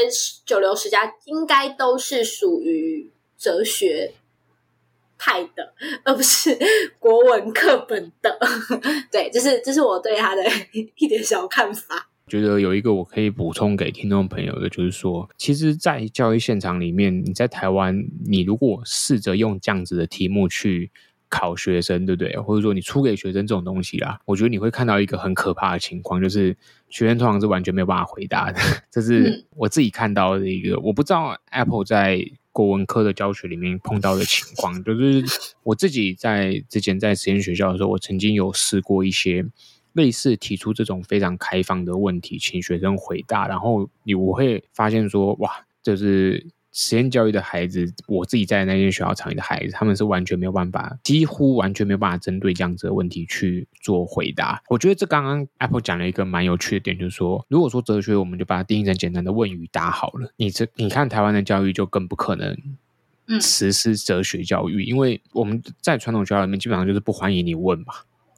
[0.45, 4.13] 九流十家应该都是属于哲学
[5.17, 5.73] 派的，
[6.05, 6.57] 而不是
[6.97, 8.39] 国文课本的。
[9.11, 10.41] 对，这、就是这、就是我对他的
[10.95, 12.09] 一点小看法。
[12.27, 20.89] 觉得有一个我可以补充给听众朋友的，就是说，其实，在教育现场里面，你在台湾，你如果试着用这样子的题目去
[21.29, 22.37] 考学生，对不对？
[22.37, 26.55] 或者说你出给学生这种东西啦，我觉得你会看到一个很可怕的情况，就是
[26.89, 28.59] 学生通常是完全没有办法回答的。
[28.89, 35.23] 这是我自己看到的一个，我不知道 Apple 在国文科的教学里面碰到的情况， 就是
[35.63, 39.45] 我自己在之前在实验学校的时候，我曾经有试过一些。
[39.93, 45.51] 类似提出这种非常开放的问题，请学生回答，然后你我会发现说，哇，
[45.81, 54.59] 就是实验教育的孩子，我自己在那间学校场里的孩子，他们是完全没有办法，几乎完全没有办法针对这样子的问题去做回答。
[54.69, 62.57] 我觉得这刚刚 Apple 讲了一个蛮有趣的点，就是说，如果说哲学，我们就把它定义成简单的问与答好了，你这你看台湾的教育就更不可能
[63.39, 67.93] 实施哲学教育，嗯、因为我们在传统学校里面基本上就是不欢迎你问嘛。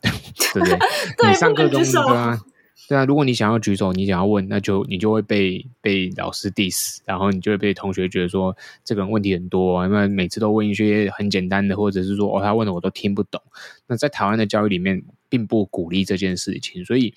[0.53, 0.77] 对不对？
[1.29, 2.39] 你上课中对啊，
[2.87, 3.05] 对啊。
[3.05, 13.41] 如果你想要举手，你想要问，那就你就会被被老师 diss，然后你就会被同学觉得说这个人问题很多，因为每次都问一些很简单的，或者是说哦他问的我都听不懂。
[13.87, 17.13] 那在台湾的教育里面，并不鼓励这件事情，所以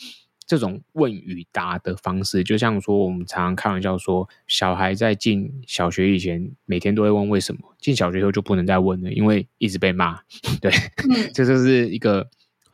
[0.46, 10.18] 这种问与答的方式，就像说我们常常开玩笑说，小孩在进小学以前，每天都会问为什么，进小学以后就不能再问了，因为一直被骂。
[10.62, 10.72] 对，
[11.04, 12.26] 嗯、这就是一个。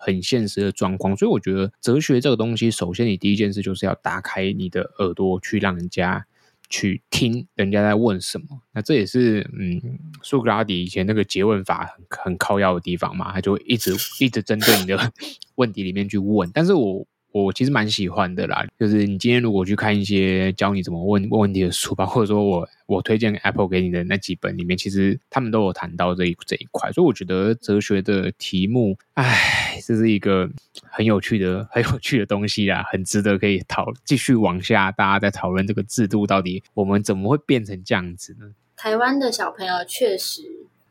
[0.04, 6.26] 很现实的状况，所以我觉得哲学这个东西，首先你第一件事就是要打开你的耳朵，去让人家
[6.68, 8.46] 去听人家在问什么。
[8.72, 9.80] 那这也是嗯，
[10.22, 15.12] 苏格拉底以前那个诘问法很很靠要的地方嘛，他就一直一直针对你的
[15.56, 16.50] 问题里面去问。
[16.52, 17.06] 但是我。
[17.34, 30.48] 我其实蛮喜欢的啦，就是你今天如果去看一些教你怎么问问问题的书吧，或者说我我推荐 Apple 给你的那几本里面，其实他们都有谈到这一这一块，所以我觉得哲学的题目，哎，这是一个
[30.84, 38.54] 很有趣的、很有趣的东西啦，很值得可以讨继续往下，大家在讨论这个制度到底我们怎么会变成这样子呢？
[38.76, 40.42] 台湾的小朋友确实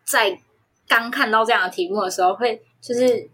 [0.03, 0.39] 在
[0.89, 3.29] 刚看到这样的题目的时候，会就是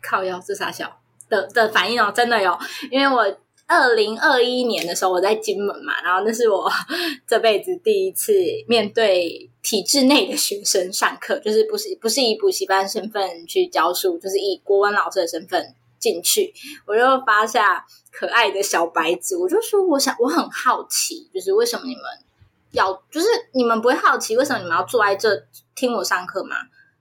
[0.00, 1.01] 靠腰自杀小。
[1.32, 2.56] 的的反应哦，真的有，
[2.90, 3.24] 因为我
[3.66, 6.70] 二零二一年的时候我在金门嘛，然后那是我
[7.26, 8.34] 这辈子第一次
[8.68, 16.52] 面对体制内的学生上课，就是不是不是以补习班身份去教书，就是以国文老师的身份进去，
[16.86, 22.04] 我就发下可爱的小白纸，我就说我想我很好奇，就是为什么你们
[22.72, 25.42] 要，就是你们不会好奇为什么你们要坐在这
[25.74, 26.56] 听我上课吗？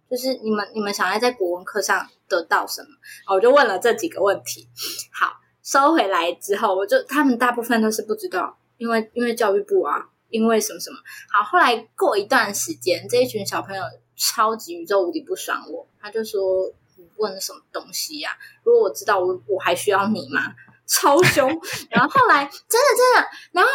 [0.09, 2.87] 就是你们你们想要在国文课上得到什么？
[3.35, 4.67] 我就问了这几个问题。
[5.11, 10.97] 好，收回来之后，我就他们大部分都是不知道，因为因为教育部啊，因为什么什么。
[11.29, 13.83] 好，后来过一段时间，这一群小朋友
[14.15, 18.37] 超级宇宙无敌不爽我，他就说：“你问什么东西呀、啊？
[18.63, 20.53] 如果我知道，我我还需要你吗？”
[20.87, 21.47] 超凶。
[21.89, 23.69] 然后后来真的真的，然后。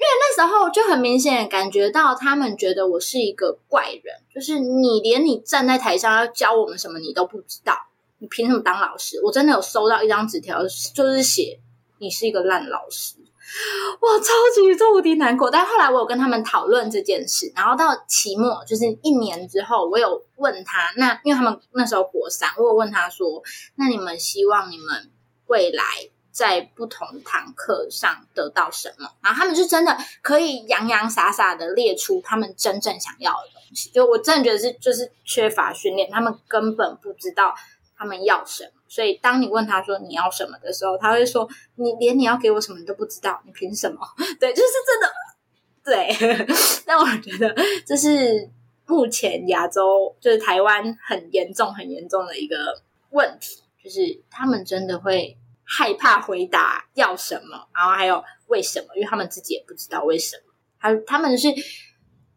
[0.00, 7.74] 因为那时候就很明显感觉到他们觉得我是一个怪人，就是你连你站在台上要教我们什么你都不知道，
[8.18, 9.20] 你凭什么当老师？
[9.24, 10.62] 我真的有收到一张纸条，
[10.94, 11.58] 就是写
[11.98, 13.16] 你是一个烂老师，
[14.00, 15.50] 哇，超级超无敌难过。
[15.50, 23.42] 但后来我有跟他们讨论这件事，然后到期末就是一年之后，我有问他，那因为他们那时候国三，我有问他说，
[23.76, 25.10] 那你们希望你们
[25.46, 25.84] 未来？
[26.30, 29.10] 在不同堂课上得到什么？
[29.20, 33.90] 然后他们就真的可以洋洋洒洒的列出他们真正想要的东西。
[33.90, 37.52] 就我真的觉得是就是缺乏训练，他们根本不知道
[37.98, 38.70] 他们要什么。
[38.86, 44.00] 所以当你问他说你要什么的时候，他会说你连你要给我什么你都不知道，你凭什么？
[44.40, 45.12] 对，就是真的。
[45.84, 46.46] 对，
[46.86, 47.54] 但我觉得
[47.86, 48.50] 这是
[48.86, 60.52] 目前亚洲就是台湾很严重、很严重的一个问题，就是他们真的会害怕回答要什么，然后还有为什么，因为他们自己也不知道为什么。
[60.78, 61.48] 他他们是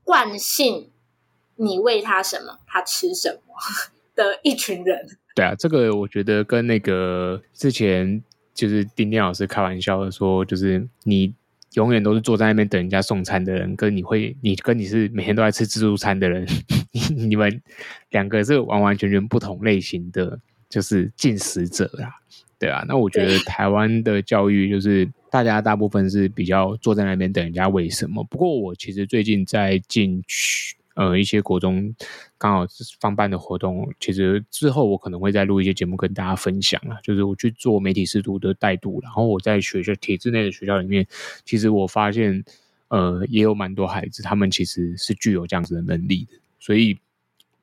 [0.04, 0.90] 惯性，
[1.56, 3.54] 你喂他什么，他吃什么
[4.16, 5.18] 的一群人。
[5.36, 8.22] 对啊，这个我觉得跟那个之前
[8.54, 11.34] 就是丁丁老师开玩笑的说，就是你。
[11.76, 16.46] 永远都是坐在那边等人家送餐的人，跟你会，你跟你是每天都在吃自助餐的人，
[16.92, 17.62] 你你们
[18.10, 20.38] 两个是完完全全不同类型的，
[20.70, 22.12] 就是进食者啦，
[22.60, 22.84] 对啊。
[22.90, 28.22] 那我觉得台湾的教育就是大家大部分是比较坐在那边等人家喂什么。
[28.26, 30.76] 不过我其实最近在进去。
[30.96, 31.96] 呃，一些国中
[32.38, 32.66] 刚好
[33.00, 37.00] 放办的活动，其实之后我可能会再录一些节目跟大家分享啊。
[37.02, 41.08] 就是我去做媒体识读的带读，然后我在学校体制内的学校里面，
[41.46, 42.44] 其实我发现，
[42.90, 47.00] 呃，也有蛮多孩子，他们其实是具有这样子的能力的，所以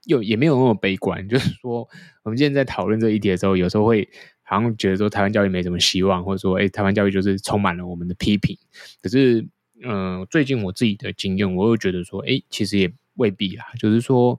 [0.07, 1.27] 又也没有那么悲观。
[1.29, 1.87] 就是说，
[2.23, 4.09] 我们今天在讨论这一题的时候，有时候会
[4.43, 8.57] 好像觉得说台湾教育没什么希望，或者说，哎，台湾教育就是充满了我们的批评。
[9.03, 9.47] 可是，
[9.83, 12.93] 嗯、呃，最近我自己的经验，我又觉得说，哎，其实也。
[13.19, 14.39] 未必啦，就是说，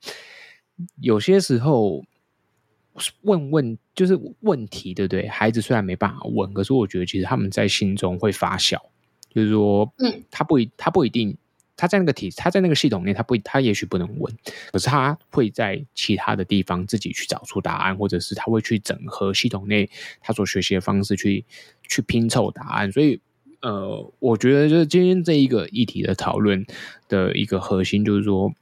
[1.02, 2.02] 有些时候
[3.23, 5.28] 问问就是问题，对不对？
[5.28, 8.78] 孩子虽然没办法问，可是我觉得其实他们在心中会发酵，
[9.34, 11.36] 就是说，嗯，他不一，他不一定，
[11.75, 14.34] 他在那个体，他在那个系统内，他不，他也许不能问，
[14.71, 19.89] 可是他会在其他的地方自己去找出答案，或者是他会去整合系统内
[20.21, 21.43] 他所学习的方式去
[21.84, 23.19] 去拼凑答案，所以。
[23.62, 26.65] 呃，我觉得就是今天这一个议题的讨论
[27.08, 28.54] 的一个核心，就是说。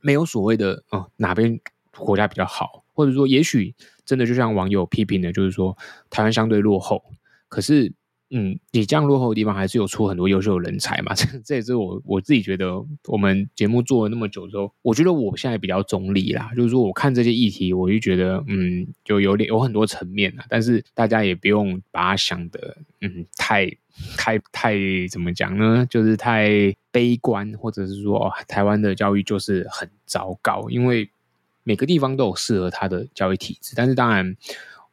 [0.00, 1.58] 没有所谓的哦、嗯，哪边
[1.90, 5.76] 国家比较好，或者说，也许真的就像网友批评的，就是说
[6.08, 7.02] 台湾相对落后。
[7.48, 7.92] 可是，
[8.30, 11.14] 嗯，你这样落后的地方，还是有出很多优秀的人才嘛？
[11.16, 16.50] 这这也是我我自己觉得，我们节目做了那么久之后，我觉得我现在比较中立啦。
[16.56, 20.44] 就是说，我看这些议题，我就觉得，嗯，就有点有很多层面啦。
[20.48, 23.70] 但是大家也不用把它想得，嗯，太。
[24.16, 24.76] 太太
[25.10, 25.84] 怎么讲呢？
[25.90, 30.70] 就是太悲观，或者是说，台湾的教育就是很糟糕。
[30.70, 31.10] 因为
[31.64, 34.36] 每个地方都有适合他的教育体制，但是当然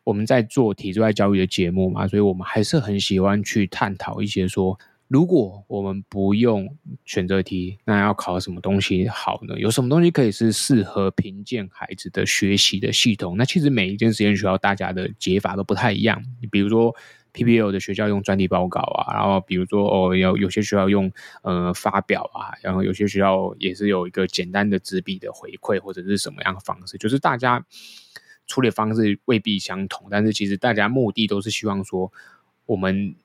[0.05, 9.59] 我们在做体制外教育的节目嘛，所以我们还是很喜欢去探讨一些说，如果我们不用选择题，那要考什么东西好呢？
[9.59, 13.35] 有什么东西可以是适合评鉴孩子的学习的系统？
[13.35, 16.23] 那其实每一间实验学校大家的解法都不太一样。
[16.39, 16.95] 你比如说。
[17.35, 27.61] PBL 的学校用专题报告啊，然后比如说哦，有有些学校用呃发表啊，然后有些学校也是有一个简单的纸笔的回馈或者是什么样的方式，就是大家
[28.47, 32.11] 处理方式未必相同，但是其实大家目的都是希望说，
[32.65, 33.15] 我们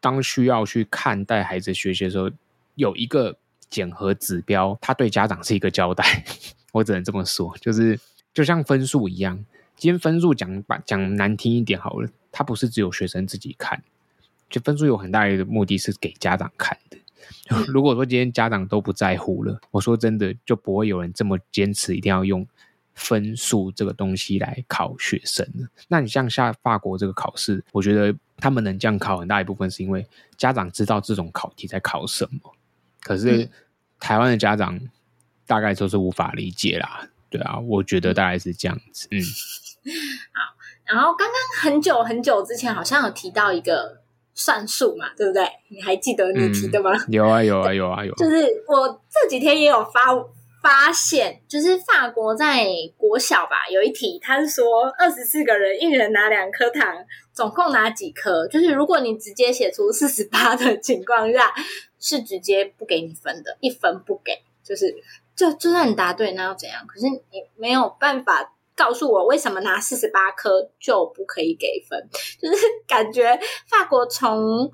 [0.00, 2.30] 当需要去看待孩子学习的时候，
[2.74, 3.36] 有一个
[3.70, 6.24] 检核指标，他对家长是一个交代。
[6.72, 7.98] 我只能这么说，就是
[8.32, 9.44] 就像分数一样，
[9.76, 12.08] 今天分数讲把讲难听一点好了。
[12.32, 13.80] 它不是只有学生自己看，
[14.50, 16.98] 就分数有很大一个目的是给家长看的。
[17.68, 22.44] 如果说今天家长都不在乎了，我说真的，就不会有人这么坚持一定要用
[22.94, 25.68] 分数这个东西来考学生了。
[25.88, 32.54] 那你像下法国这个考试，我觉得他们能这样考很大一部分是因为家长知道这种考题在考什么。
[33.00, 33.48] 可是
[34.00, 34.80] 台湾的家长
[35.46, 39.20] 大概都是无法理解啦，对啊，我觉得大概是这样子，嗯，
[40.32, 40.54] 好。
[40.86, 44.02] 然后刚刚很久很久之前好像有提到一个
[44.34, 45.48] 算术嘛，对不对？
[45.68, 46.90] 你还记得你提的吗？
[47.08, 48.14] 嗯、有啊有啊有啊有。
[48.16, 48.36] 就是
[48.68, 50.12] 我这几天也有发
[50.64, 52.64] 发现，就是法国在
[52.96, 56.96] 国小吧，有一题，他是说二十四个人，一人拿两颗糖，
[57.34, 58.48] 总共拿几颗？
[58.48, 61.52] 就是如果你直接写出四十八的情况下，
[62.00, 64.32] 是直接不给你分的，一分不给。
[64.64, 64.96] 就是
[65.36, 66.86] 就就算你答对，那又怎样？
[66.86, 68.50] 可是你没有办法。
[68.76, 72.08] 告诉我为什么拿四十八颗就不可以给分？
[72.42, 72.56] 就是
[72.88, 74.68] 感觉法国从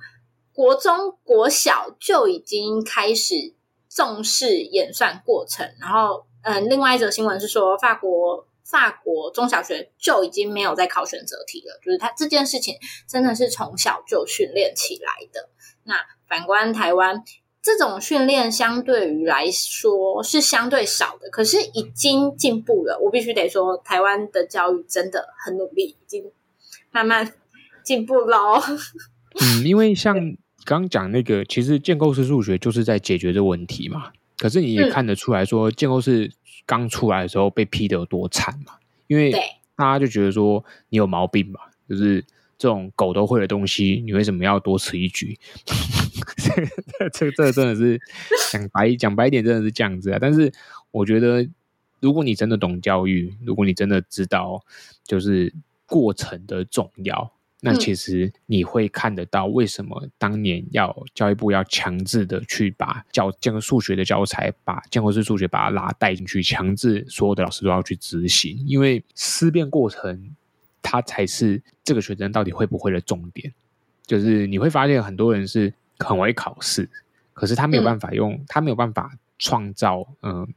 [0.54, 3.52] 国中国小就已经开始
[3.90, 15.50] 重视演算过程，然后嗯，另外一则新闻是说法国法国中小学就已经没有在考选择题了，就是他这件事情真的是从小就训练起来的。
[15.84, 15.96] 那
[16.28, 17.24] 反观台湾。
[17.62, 22.98] 这种训练相对于来说是相对少的，可是已经进步了。
[22.98, 26.32] 我必须得说，台湾的教育真的很努力，已经
[26.90, 27.34] 慢慢
[27.84, 28.58] 进步喽。
[29.42, 30.16] 嗯，因为像
[30.70, 34.12] 刚讲那个，其实建构式数学就是在解决这个问题嘛。
[34.38, 36.30] 可是你也看得出来说，嗯、建构式
[36.64, 38.74] 刚出来的时候被批的有多惨嘛？
[39.08, 39.32] 因为
[39.74, 41.72] 大家就觉得说你有毛病吧？
[41.88, 42.24] 就是
[42.56, 45.36] 这种狗都会的东西，你为什么要多此一举？
[46.38, 48.00] 这这这真的是
[48.52, 50.18] 讲白讲白一点，真的是这样子啊。
[50.20, 50.52] 但是
[50.92, 51.44] 我觉得，
[51.98, 54.62] 如果你真的懂教育，如果你真的知道
[55.04, 55.52] 就是
[55.84, 57.32] 过程的重要。
[57.62, 70.34] 那其实你会看得到，为什么当年要教育部要强制的去把教这个数学的教材，把建构式数学把它拉带进去，强制所有的老师都要去执行，因为思辨过程，
[70.80, 73.52] 它才是这个学生到底会不会的重点。
[74.06, 76.88] 就是你会发现很多人是很会考试，
[77.34, 80.48] 可是他没有办法用，他没有办法创造嗯、呃、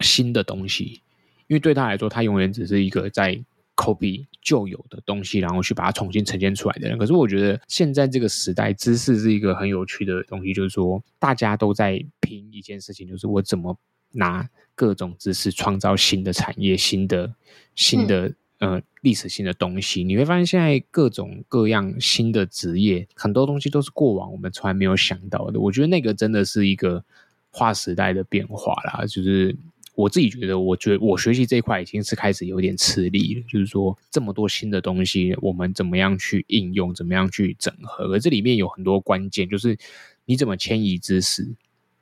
[0.00, 1.00] 新的东西，
[1.46, 3.42] 因为对他来说，他永远只是一个在。
[3.78, 6.98] Copy 旧有的东西，然后去把它重新呈现出来的人。
[6.98, 13.78] 可是我觉得现在这个时代，知识是一个很有趣的东西，就是说大家都在拼一件事情，就是我怎么
[14.10, 17.32] 拿各种知识创造新的产业、新的
[17.76, 20.02] 新的呃历史性的东西。
[20.02, 25.60] 你会发现现在各种各样新的职业，很多东西都是过往我们从来没有想到的。
[25.60, 27.04] 我觉得那个真的是一个
[27.50, 29.56] 划时代的变化啦，就是。
[29.98, 33.42] 我自己觉得，我觉得我学习这一块已经是开始有点吃力了。
[33.48, 38.04] 就是说，这么多新的东西，我们怎么样去应用，怎么样去整合？
[38.14, 39.76] 而这里面有很多关键，就是
[40.24, 41.52] 你怎么迁移知识，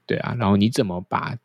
[0.04, 1.38] 对啊，然后你怎么把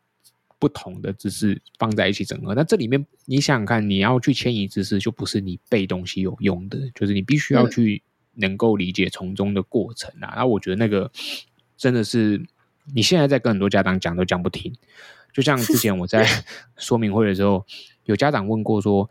[0.58, 2.54] 不同的知识放在一起整合？
[2.54, 8.02] 那这里面你想想看，你要去迁移知识，就不是你背东西有用的，就是你必须要去
[8.34, 10.28] 能够理解从中的过程啊。
[10.34, 11.10] 然后我觉得那个
[11.78, 12.44] 真的是
[12.94, 14.70] 你现在在跟很多家长讲都讲不听。
[15.32, 16.26] 就像之前我在
[16.76, 17.64] 说明会的时候，
[18.04, 19.08] 有家长问过说，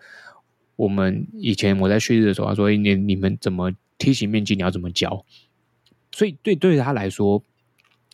[0.76, 5.26] 我们以前我在旭日的时候，他说：“你你们怎么梯形面积你要怎么教？”
[6.12, 7.42] 所以对对他来说，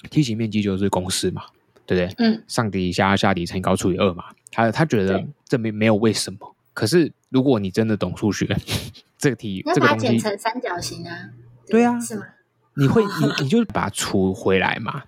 [0.09, 1.43] 梯形面积就是公式嘛，
[1.85, 2.25] 对不对？
[2.25, 4.25] 嗯，上底下下底乘以高除以二嘛。
[4.51, 6.55] 他他觉得这边没有为什么。
[6.73, 8.45] 可是如果你真的懂数学，
[9.17, 11.31] 这个题这个东西，剪成三角形啊？
[11.67, 12.25] 对啊，是吗？
[12.75, 15.03] 你会你你就把它除回来嘛。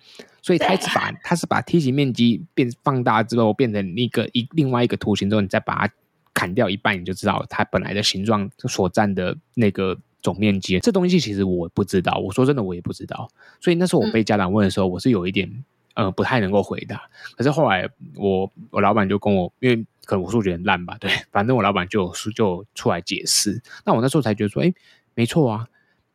[0.49, 5.93] 所以它是把它是把梯形面积变放大之后变成一个一另外一个图形之后，你再把它
[6.33, 10.79] 砍掉一半，你就知道它本来的形状所占的那个总面积。
[10.79, 13.29] 这东西其实我不知道，我说真的我也不知道。
[13.61, 16.99] 所以那时候我被家长问的时候，我是有一点呃不太能够回答。
[17.37, 23.61] 可是后来我我老板就跟我，因为可能我数学很烂吧，对，反正我老板就就出来解释。
[23.85, 24.73] 那我那时候才觉得说，哎，
[25.13, 25.67] 没错啊，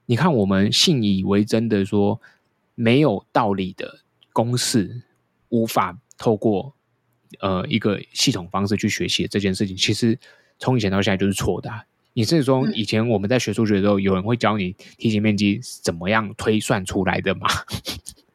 [0.07, 2.21] 你看我们信以为真的说
[2.75, 4.01] 没有道理的。
[4.35, 5.03] 公式
[5.49, 6.75] 无法透过
[7.41, 10.19] 呃一个系统方式去学习这件事情，其实
[10.59, 11.85] 从以前到现在就是错的啊。
[12.17, 17.49] 你是说以前我们在学数学的时候，有人会教你梯形面积怎么样推算出来的吗？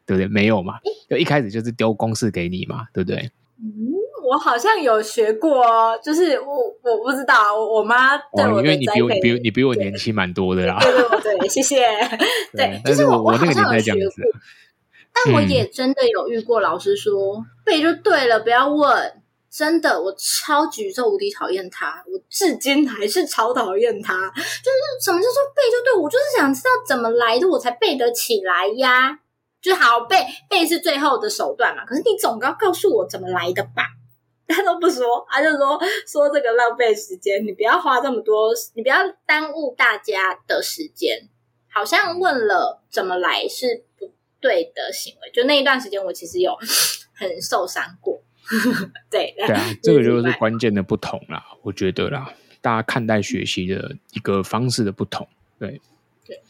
[0.06, 0.28] 对不对？
[0.28, 0.80] 没有嘛，
[1.10, 3.30] 就一开始就是丢公式给你嘛，对不对？
[3.62, 3.92] 嗯，
[4.30, 10.78] 我好像有学过，哦就是我我不知道，我妈对我，哦，因为你比我你比你比我年轻蛮多的啦。
[10.82, 11.78] 对对对，谢谢。
[12.52, 14.22] 对，对但是我我那个年代这样子。
[15.26, 19.16] 但我也真的有遇过老师说、嗯、背就对了，不要问。
[19.52, 24.14] 真的，我超级宇宙无敌讨厌他，我至今还是超讨厌他。
[24.36, 29.20] 就是什么叫做背就对，我就是想知道怎么来的，我才背得起来呀。
[29.60, 30.16] 就好背
[30.48, 33.88] 背是最后的手段嘛，可是你总要告诉我怎么来的吧？
[34.48, 41.28] 他都不说，他就说说这个浪费时间，你不要花这么多，你不要耽误大家的时间。
[41.74, 43.89] 好像问了怎么来是不。
[44.40, 46.56] 对的行为，就那一段时间，我其实有
[47.14, 48.22] 很受伤过。
[49.12, 55.28] 对对啊，这个就是关键的不同啦，我觉得啦，大家看待学习的一个方式的不同。
[55.60, 55.80] 对
[56.26, 56.42] 对，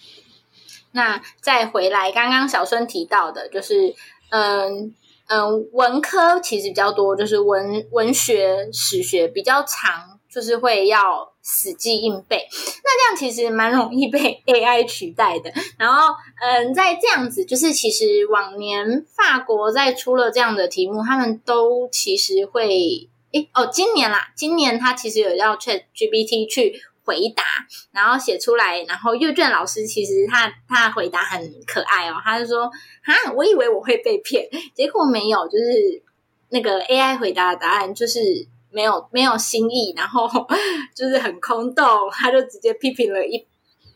[0.92, 3.94] 那再回来，刚刚小孙提到的，就是
[4.30, 4.96] 嗯
[5.28, 11.27] 嗯，文科其实比较多，就是文文学、史学比较长，就是会要。
[11.41, 15.51] 死记硬背，那这样其实蛮容易被 AI 取代的。
[15.80, 27.43] 然后，嗯，在这样子，就是其实往年法国在出了这样的题目，他们都其实会，诶哦，今年啦，今年他其实有要 ChatGPT 去回答，
[27.91, 32.69] 然后写出来，然后阅卷老师其实他他的回答很可爱哦，他就说，
[33.01, 36.03] 哈，我以为我会被骗，结果没有，就是
[36.49, 38.45] 那个 AI 回答的答案就是。
[38.72, 40.30] 没有没有新意，然后
[40.95, 43.45] 就是很空洞，他就直接批评了一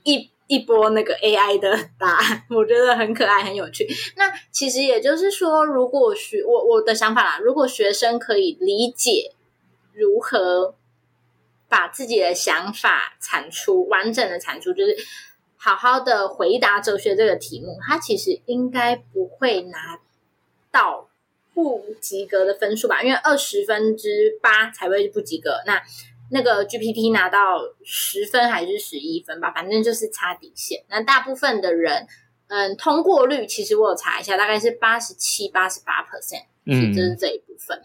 [0.03, 3.87] 一一波那个 AI 的答案，我觉得很可爱很有趣。
[4.17, 9.31] 那其实也就是说，如果学我我的想法啦，如果学生可以理解
[9.93, 10.75] 如何
[11.69, 14.95] 把自己的想法产出完整的产出，就是
[15.55, 19.99] 好好的回答哲学这个题目，他其实应该不会拿
[20.71, 21.09] 到。
[21.53, 25.51] 不及格的分数吧，因为二十分之八才会不及格。
[25.65, 25.81] 那
[26.31, 30.83] 那个 GPT 拿到十分还是十一分吧，反正就是差底线。
[30.89, 32.07] 那大部分的人，
[32.47, 37.77] 嗯，通过率其实我有查一下，大概是八十七、八十八 percent，嗯就是这一部分。
[37.77, 37.83] 嗯、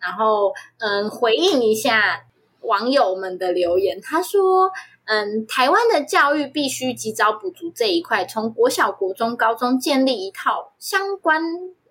[0.00, 2.24] 然后，嗯，回应一下
[2.60, 4.70] 网友们的留言，他说。
[5.08, 11.40] 嗯，台湾的教育必须及早补足这一块，从国小、国中、高中建立一套相关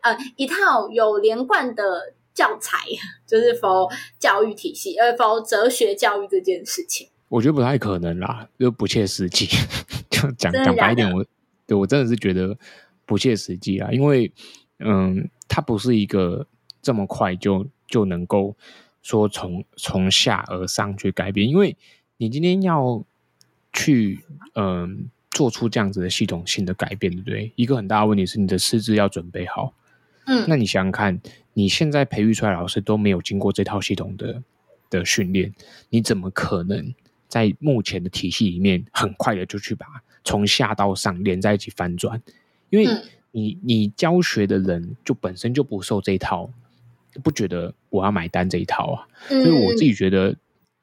[0.06, 2.78] 呃一套有连贯的教材，
[3.28, 7.10] 就是 for 教育体系，呃 for 哲学教育这件事情。
[7.30, 9.48] 我觉得不太可能啦，就不切实际。
[10.10, 11.26] 就讲讲白一点，我
[11.68, 12.58] 对我真的是觉得
[13.06, 14.32] 不切实际啊，因为
[14.80, 16.46] 嗯，它不是一个
[16.82, 18.56] 这么快就就能够
[19.02, 21.76] 说从从下而上去改变，因为。
[22.18, 23.04] 你今天要
[23.74, 24.90] 去嗯、呃、
[25.32, 27.52] 做出这样子的系统性的改变，对不对？
[27.58, 29.74] 一个很大的问题是你的师资要准备好。
[30.26, 31.20] 嗯，那你想想看，
[31.54, 34.42] 你现在培育出来的老师都没有经过这套系统的
[34.90, 35.54] 的训练，
[35.90, 36.94] 你怎么可能
[37.28, 39.86] 在目前的体系里面很快的就去把
[40.24, 42.22] 从下到上连在一起翻转？
[42.70, 42.88] 因为
[43.32, 46.50] 你你教学的人就本身就不受这一套，
[47.24, 49.08] 不觉得我要买单这一套啊。
[49.28, 50.36] 所以我自己觉得，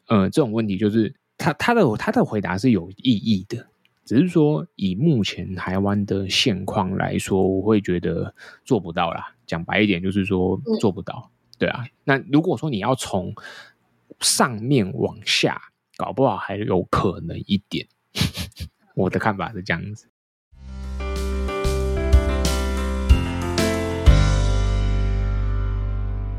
[0.07, 1.15] 呃，这种问题就是。
[1.39, 3.67] 他他的他的回答是有意义的，
[4.05, 8.35] 只是说以目前台湾的现况来说，我会觉得
[8.65, 9.35] 做不到啦。
[9.47, 11.31] 讲白一点，就是说做不到。
[11.59, 13.33] 对啊，那如果说你要从
[14.21, 15.61] 上面往下，
[15.97, 17.87] 搞不好还有可能一点。
[18.97, 20.09] 我的看法是这样子。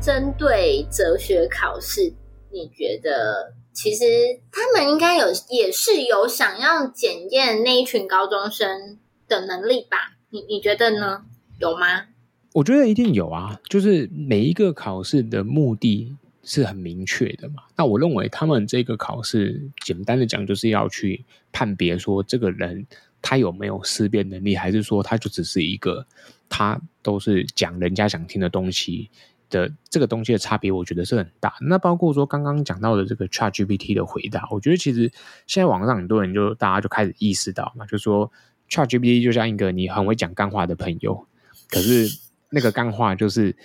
[0.00, 2.12] 针对哲学考试，
[2.54, 3.52] 你觉得？
[3.74, 4.04] 其实
[4.52, 8.96] 他们应该有，也是有想要检验那一群高中生
[9.26, 10.14] 的能力吧？
[10.30, 11.24] 你你觉得呢？
[11.58, 12.06] 有吗？
[12.52, 17.64] 我觉得一定有啊，就是每一个考试的目的是很明确的嘛。
[17.76, 22.86] 那我认为他们这个考试，简单的讲，就是要去判别说这个人
[23.20, 26.06] 他有没有思辨能力，还是说他就只是一个
[26.48, 29.10] 他都是讲人家想听的东西。
[29.54, 31.54] 的这个东西的差别，我觉得是很大。
[31.60, 35.10] 那包括说刚刚讲到的这个 ChatGPT 的回答，我觉得其实
[35.46, 38.30] 现在网上很多人就大家就开始意识到嘛，就说
[38.68, 41.26] ChatGPT 就像一个你很会讲干话的朋友，
[41.70, 42.08] 可是
[42.50, 43.56] 那个干话就是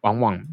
[0.00, 0.44] 往往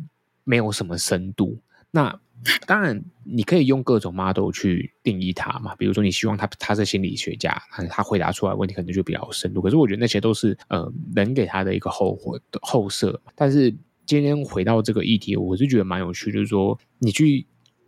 [0.43, 1.59] 没有什么深度。
[1.89, 2.19] 那
[2.67, 7.59] 当然你可以用各种 model 去定义它嘛，比如说你希望他他是心理学家，
[7.89, 9.61] 他回答出来问题可能就比较深度。
[9.61, 12.17] 可是我觉得那些都是呃人给他的一个后
[12.61, 13.75] 后设，但是。
[14.09, 17.45] 今天回到这个议题，我是觉得蛮有趣，就是说你去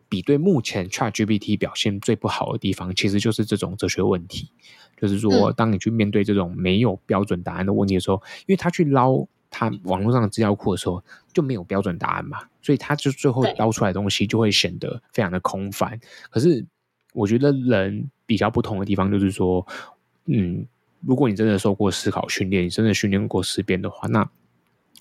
[0.07, 4.51] 比对目前 ChatGPT 表现最不好的地方，其实就是这种哲学问题。
[4.99, 11.03] 就是说，当你去面对这种没有标准答案的问题的时候，因为他去捞他网络上的资料库的时候，
[11.33, 15.99] 就没有标准答案嘛，所以他就最后捞出来的东西就会显得非常的空泛。
[16.29, 16.63] 可是
[17.15, 19.65] 我觉得人比较不同的地方就是说，
[20.27, 20.63] 嗯，
[20.99, 24.29] 如果你真的受过思考训练，你真的训练过思辨的话，那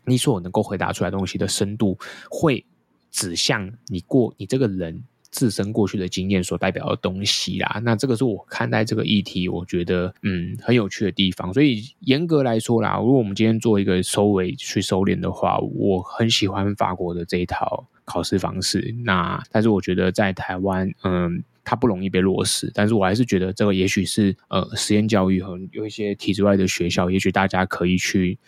[0.04, 1.98] 你所能够回答出来东西的深度，
[2.30, 2.64] 会
[3.10, 7.80] 指向你过你这个人自身过去的经验所代表的东西啦。
[7.84, 11.52] 那这个是我看待这个议题，我觉得嗯很有趣的地方。
[11.52, 18.94] 所以严格来说啦，如果我们今天做一个收尾去收敛的话，我很喜欢法国的这一套考试方式。
[19.04, 22.70] 那但是我觉得在台湾，嗯，它不容易被落实。
[22.74, 28.38] 但是我还是觉得这个也许是呃实验教育和有一些体制外的学校，也许大家可以去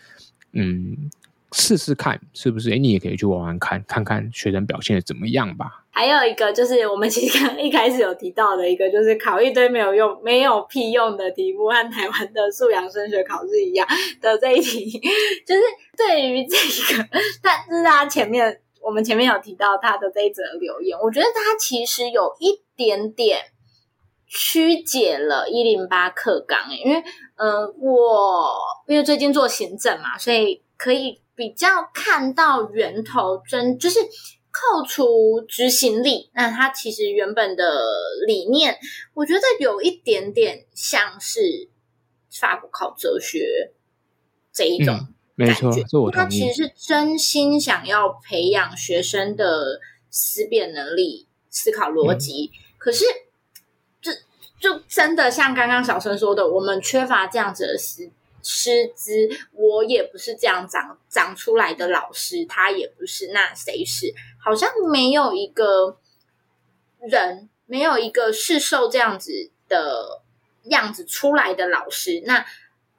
[0.53, 1.11] 嗯。
[1.53, 2.73] 试试看是不是？
[2.73, 5.85] 哎，你也可以去玩玩看，看看学生表现的怎么样吧。
[5.91, 13.87] 还有一个就是我们其实刚一开始有提到的一个，就是考一堆没有用、没有屁用的题目，和台湾的素养升学考试一样
[14.21, 14.91] 的这一题，
[15.47, 15.61] 就是
[15.97, 16.57] 对于这
[16.97, 17.09] 个，
[17.43, 23.41] 但是他前面我们前面有提到他的这一则留言，我觉得他其实有一点点
[24.27, 27.03] 曲解了一零八课纲，因为
[27.37, 28.51] 嗯、我
[28.87, 31.20] 因为最近做行政嘛，所以可以。
[31.35, 33.99] 比较看到源头，真就是
[34.51, 37.83] 扣除执行力，那它其实原本的
[38.26, 38.78] 理念，
[39.14, 41.41] 我觉得有一点点像是
[42.30, 43.72] 法国考哲学
[44.53, 46.11] 这一种没错，这我。
[46.11, 49.80] 他其实是真心想要培养学生的
[50.11, 53.07] 思辨能力、思考逻辑，嗯、可是
[54.03, 54.12] 就
[54.61, 58.12] 就真的像刚刚小生说的，我们缺乏这样子的思。
[58.43, 64.12] 师资，我也不是这样长长出来的老师，他也不是，那谁是？
[64.43, 65.99] 好像没有一个
[67.01, 70.22] 人，没有一个是受这样子的
[70.64, 72.45] 样子出来的老师，那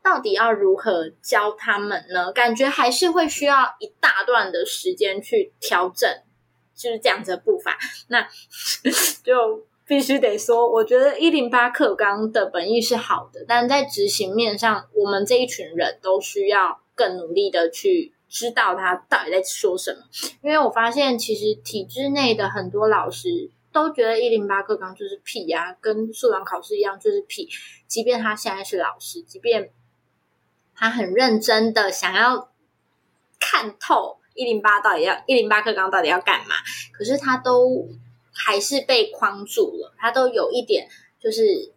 [0.01, 2.31] 到底要如何教他们呢？
[2.31, 6.09] 感觉还是会需要一大段的时间去调整
[6.75, 7.77] 就是这样子的步伐，
[8.07, 8.27] 那
[9.23, 19.99] 就必须得说，我觉得一零八课纲的本意是好的，但在执行面上，我们这一群人都需要更努力的去知道他到底在说什么。
[20.41, 27.47] 因为我发现，其实体制内的很多老师都觉得一零八课纲就是屁呀、跟素养考试一样就是屁。
[27.87, 29.69] 即便他现在是老师，即便
[30.75, 32.49] 他很认真的想要
[33.39, 34.17] 看透。
[34.35, 36.55] 一零八到底要一零八课纲到底要干嘛？
[36.91, 37.87] 可是他都
[38.33, 40.87] 还是被框住了，他都有一点
[41.19, 41.71] 就是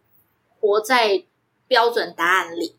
[0.59, 1.23] 活在
[1.67, 2.75] 标准答案里，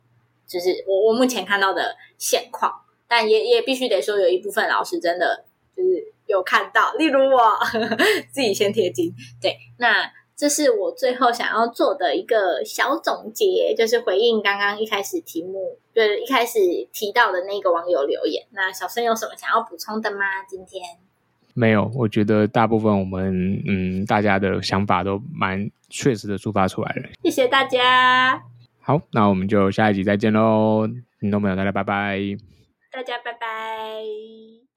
[0.47, 2.73] 就是我我目前看到的现况。
[3.07, 7.59] 但也也必须得说，有一部分老师真的就是有看到，例如我
[8.31, 9.15] 自己先贴金。
[9.41, 10.13] 对，那。
[10.39, 16.61] 这是我最后想要做的一个小总结，就是回应刚刚一开始题目，就是一开始
[16.93, 18.47] 提到的那个网友留言。
[18.53, 20.45] 那小生有什么想要补充的吗？
[20.49, 20.81] 今天
[21.59, 27.09] 没有，我觉得大部分我们嗯大家的想法都蛮确实的抒发出来了。
[27.25, 28.41] 谢谢大家。
[28.81, 30.87] 好，那我们就下一集再见喽，
[31.21, 32.21] 听众朋友大家拜拜。
[32.93, 34.68] 大家拜拜。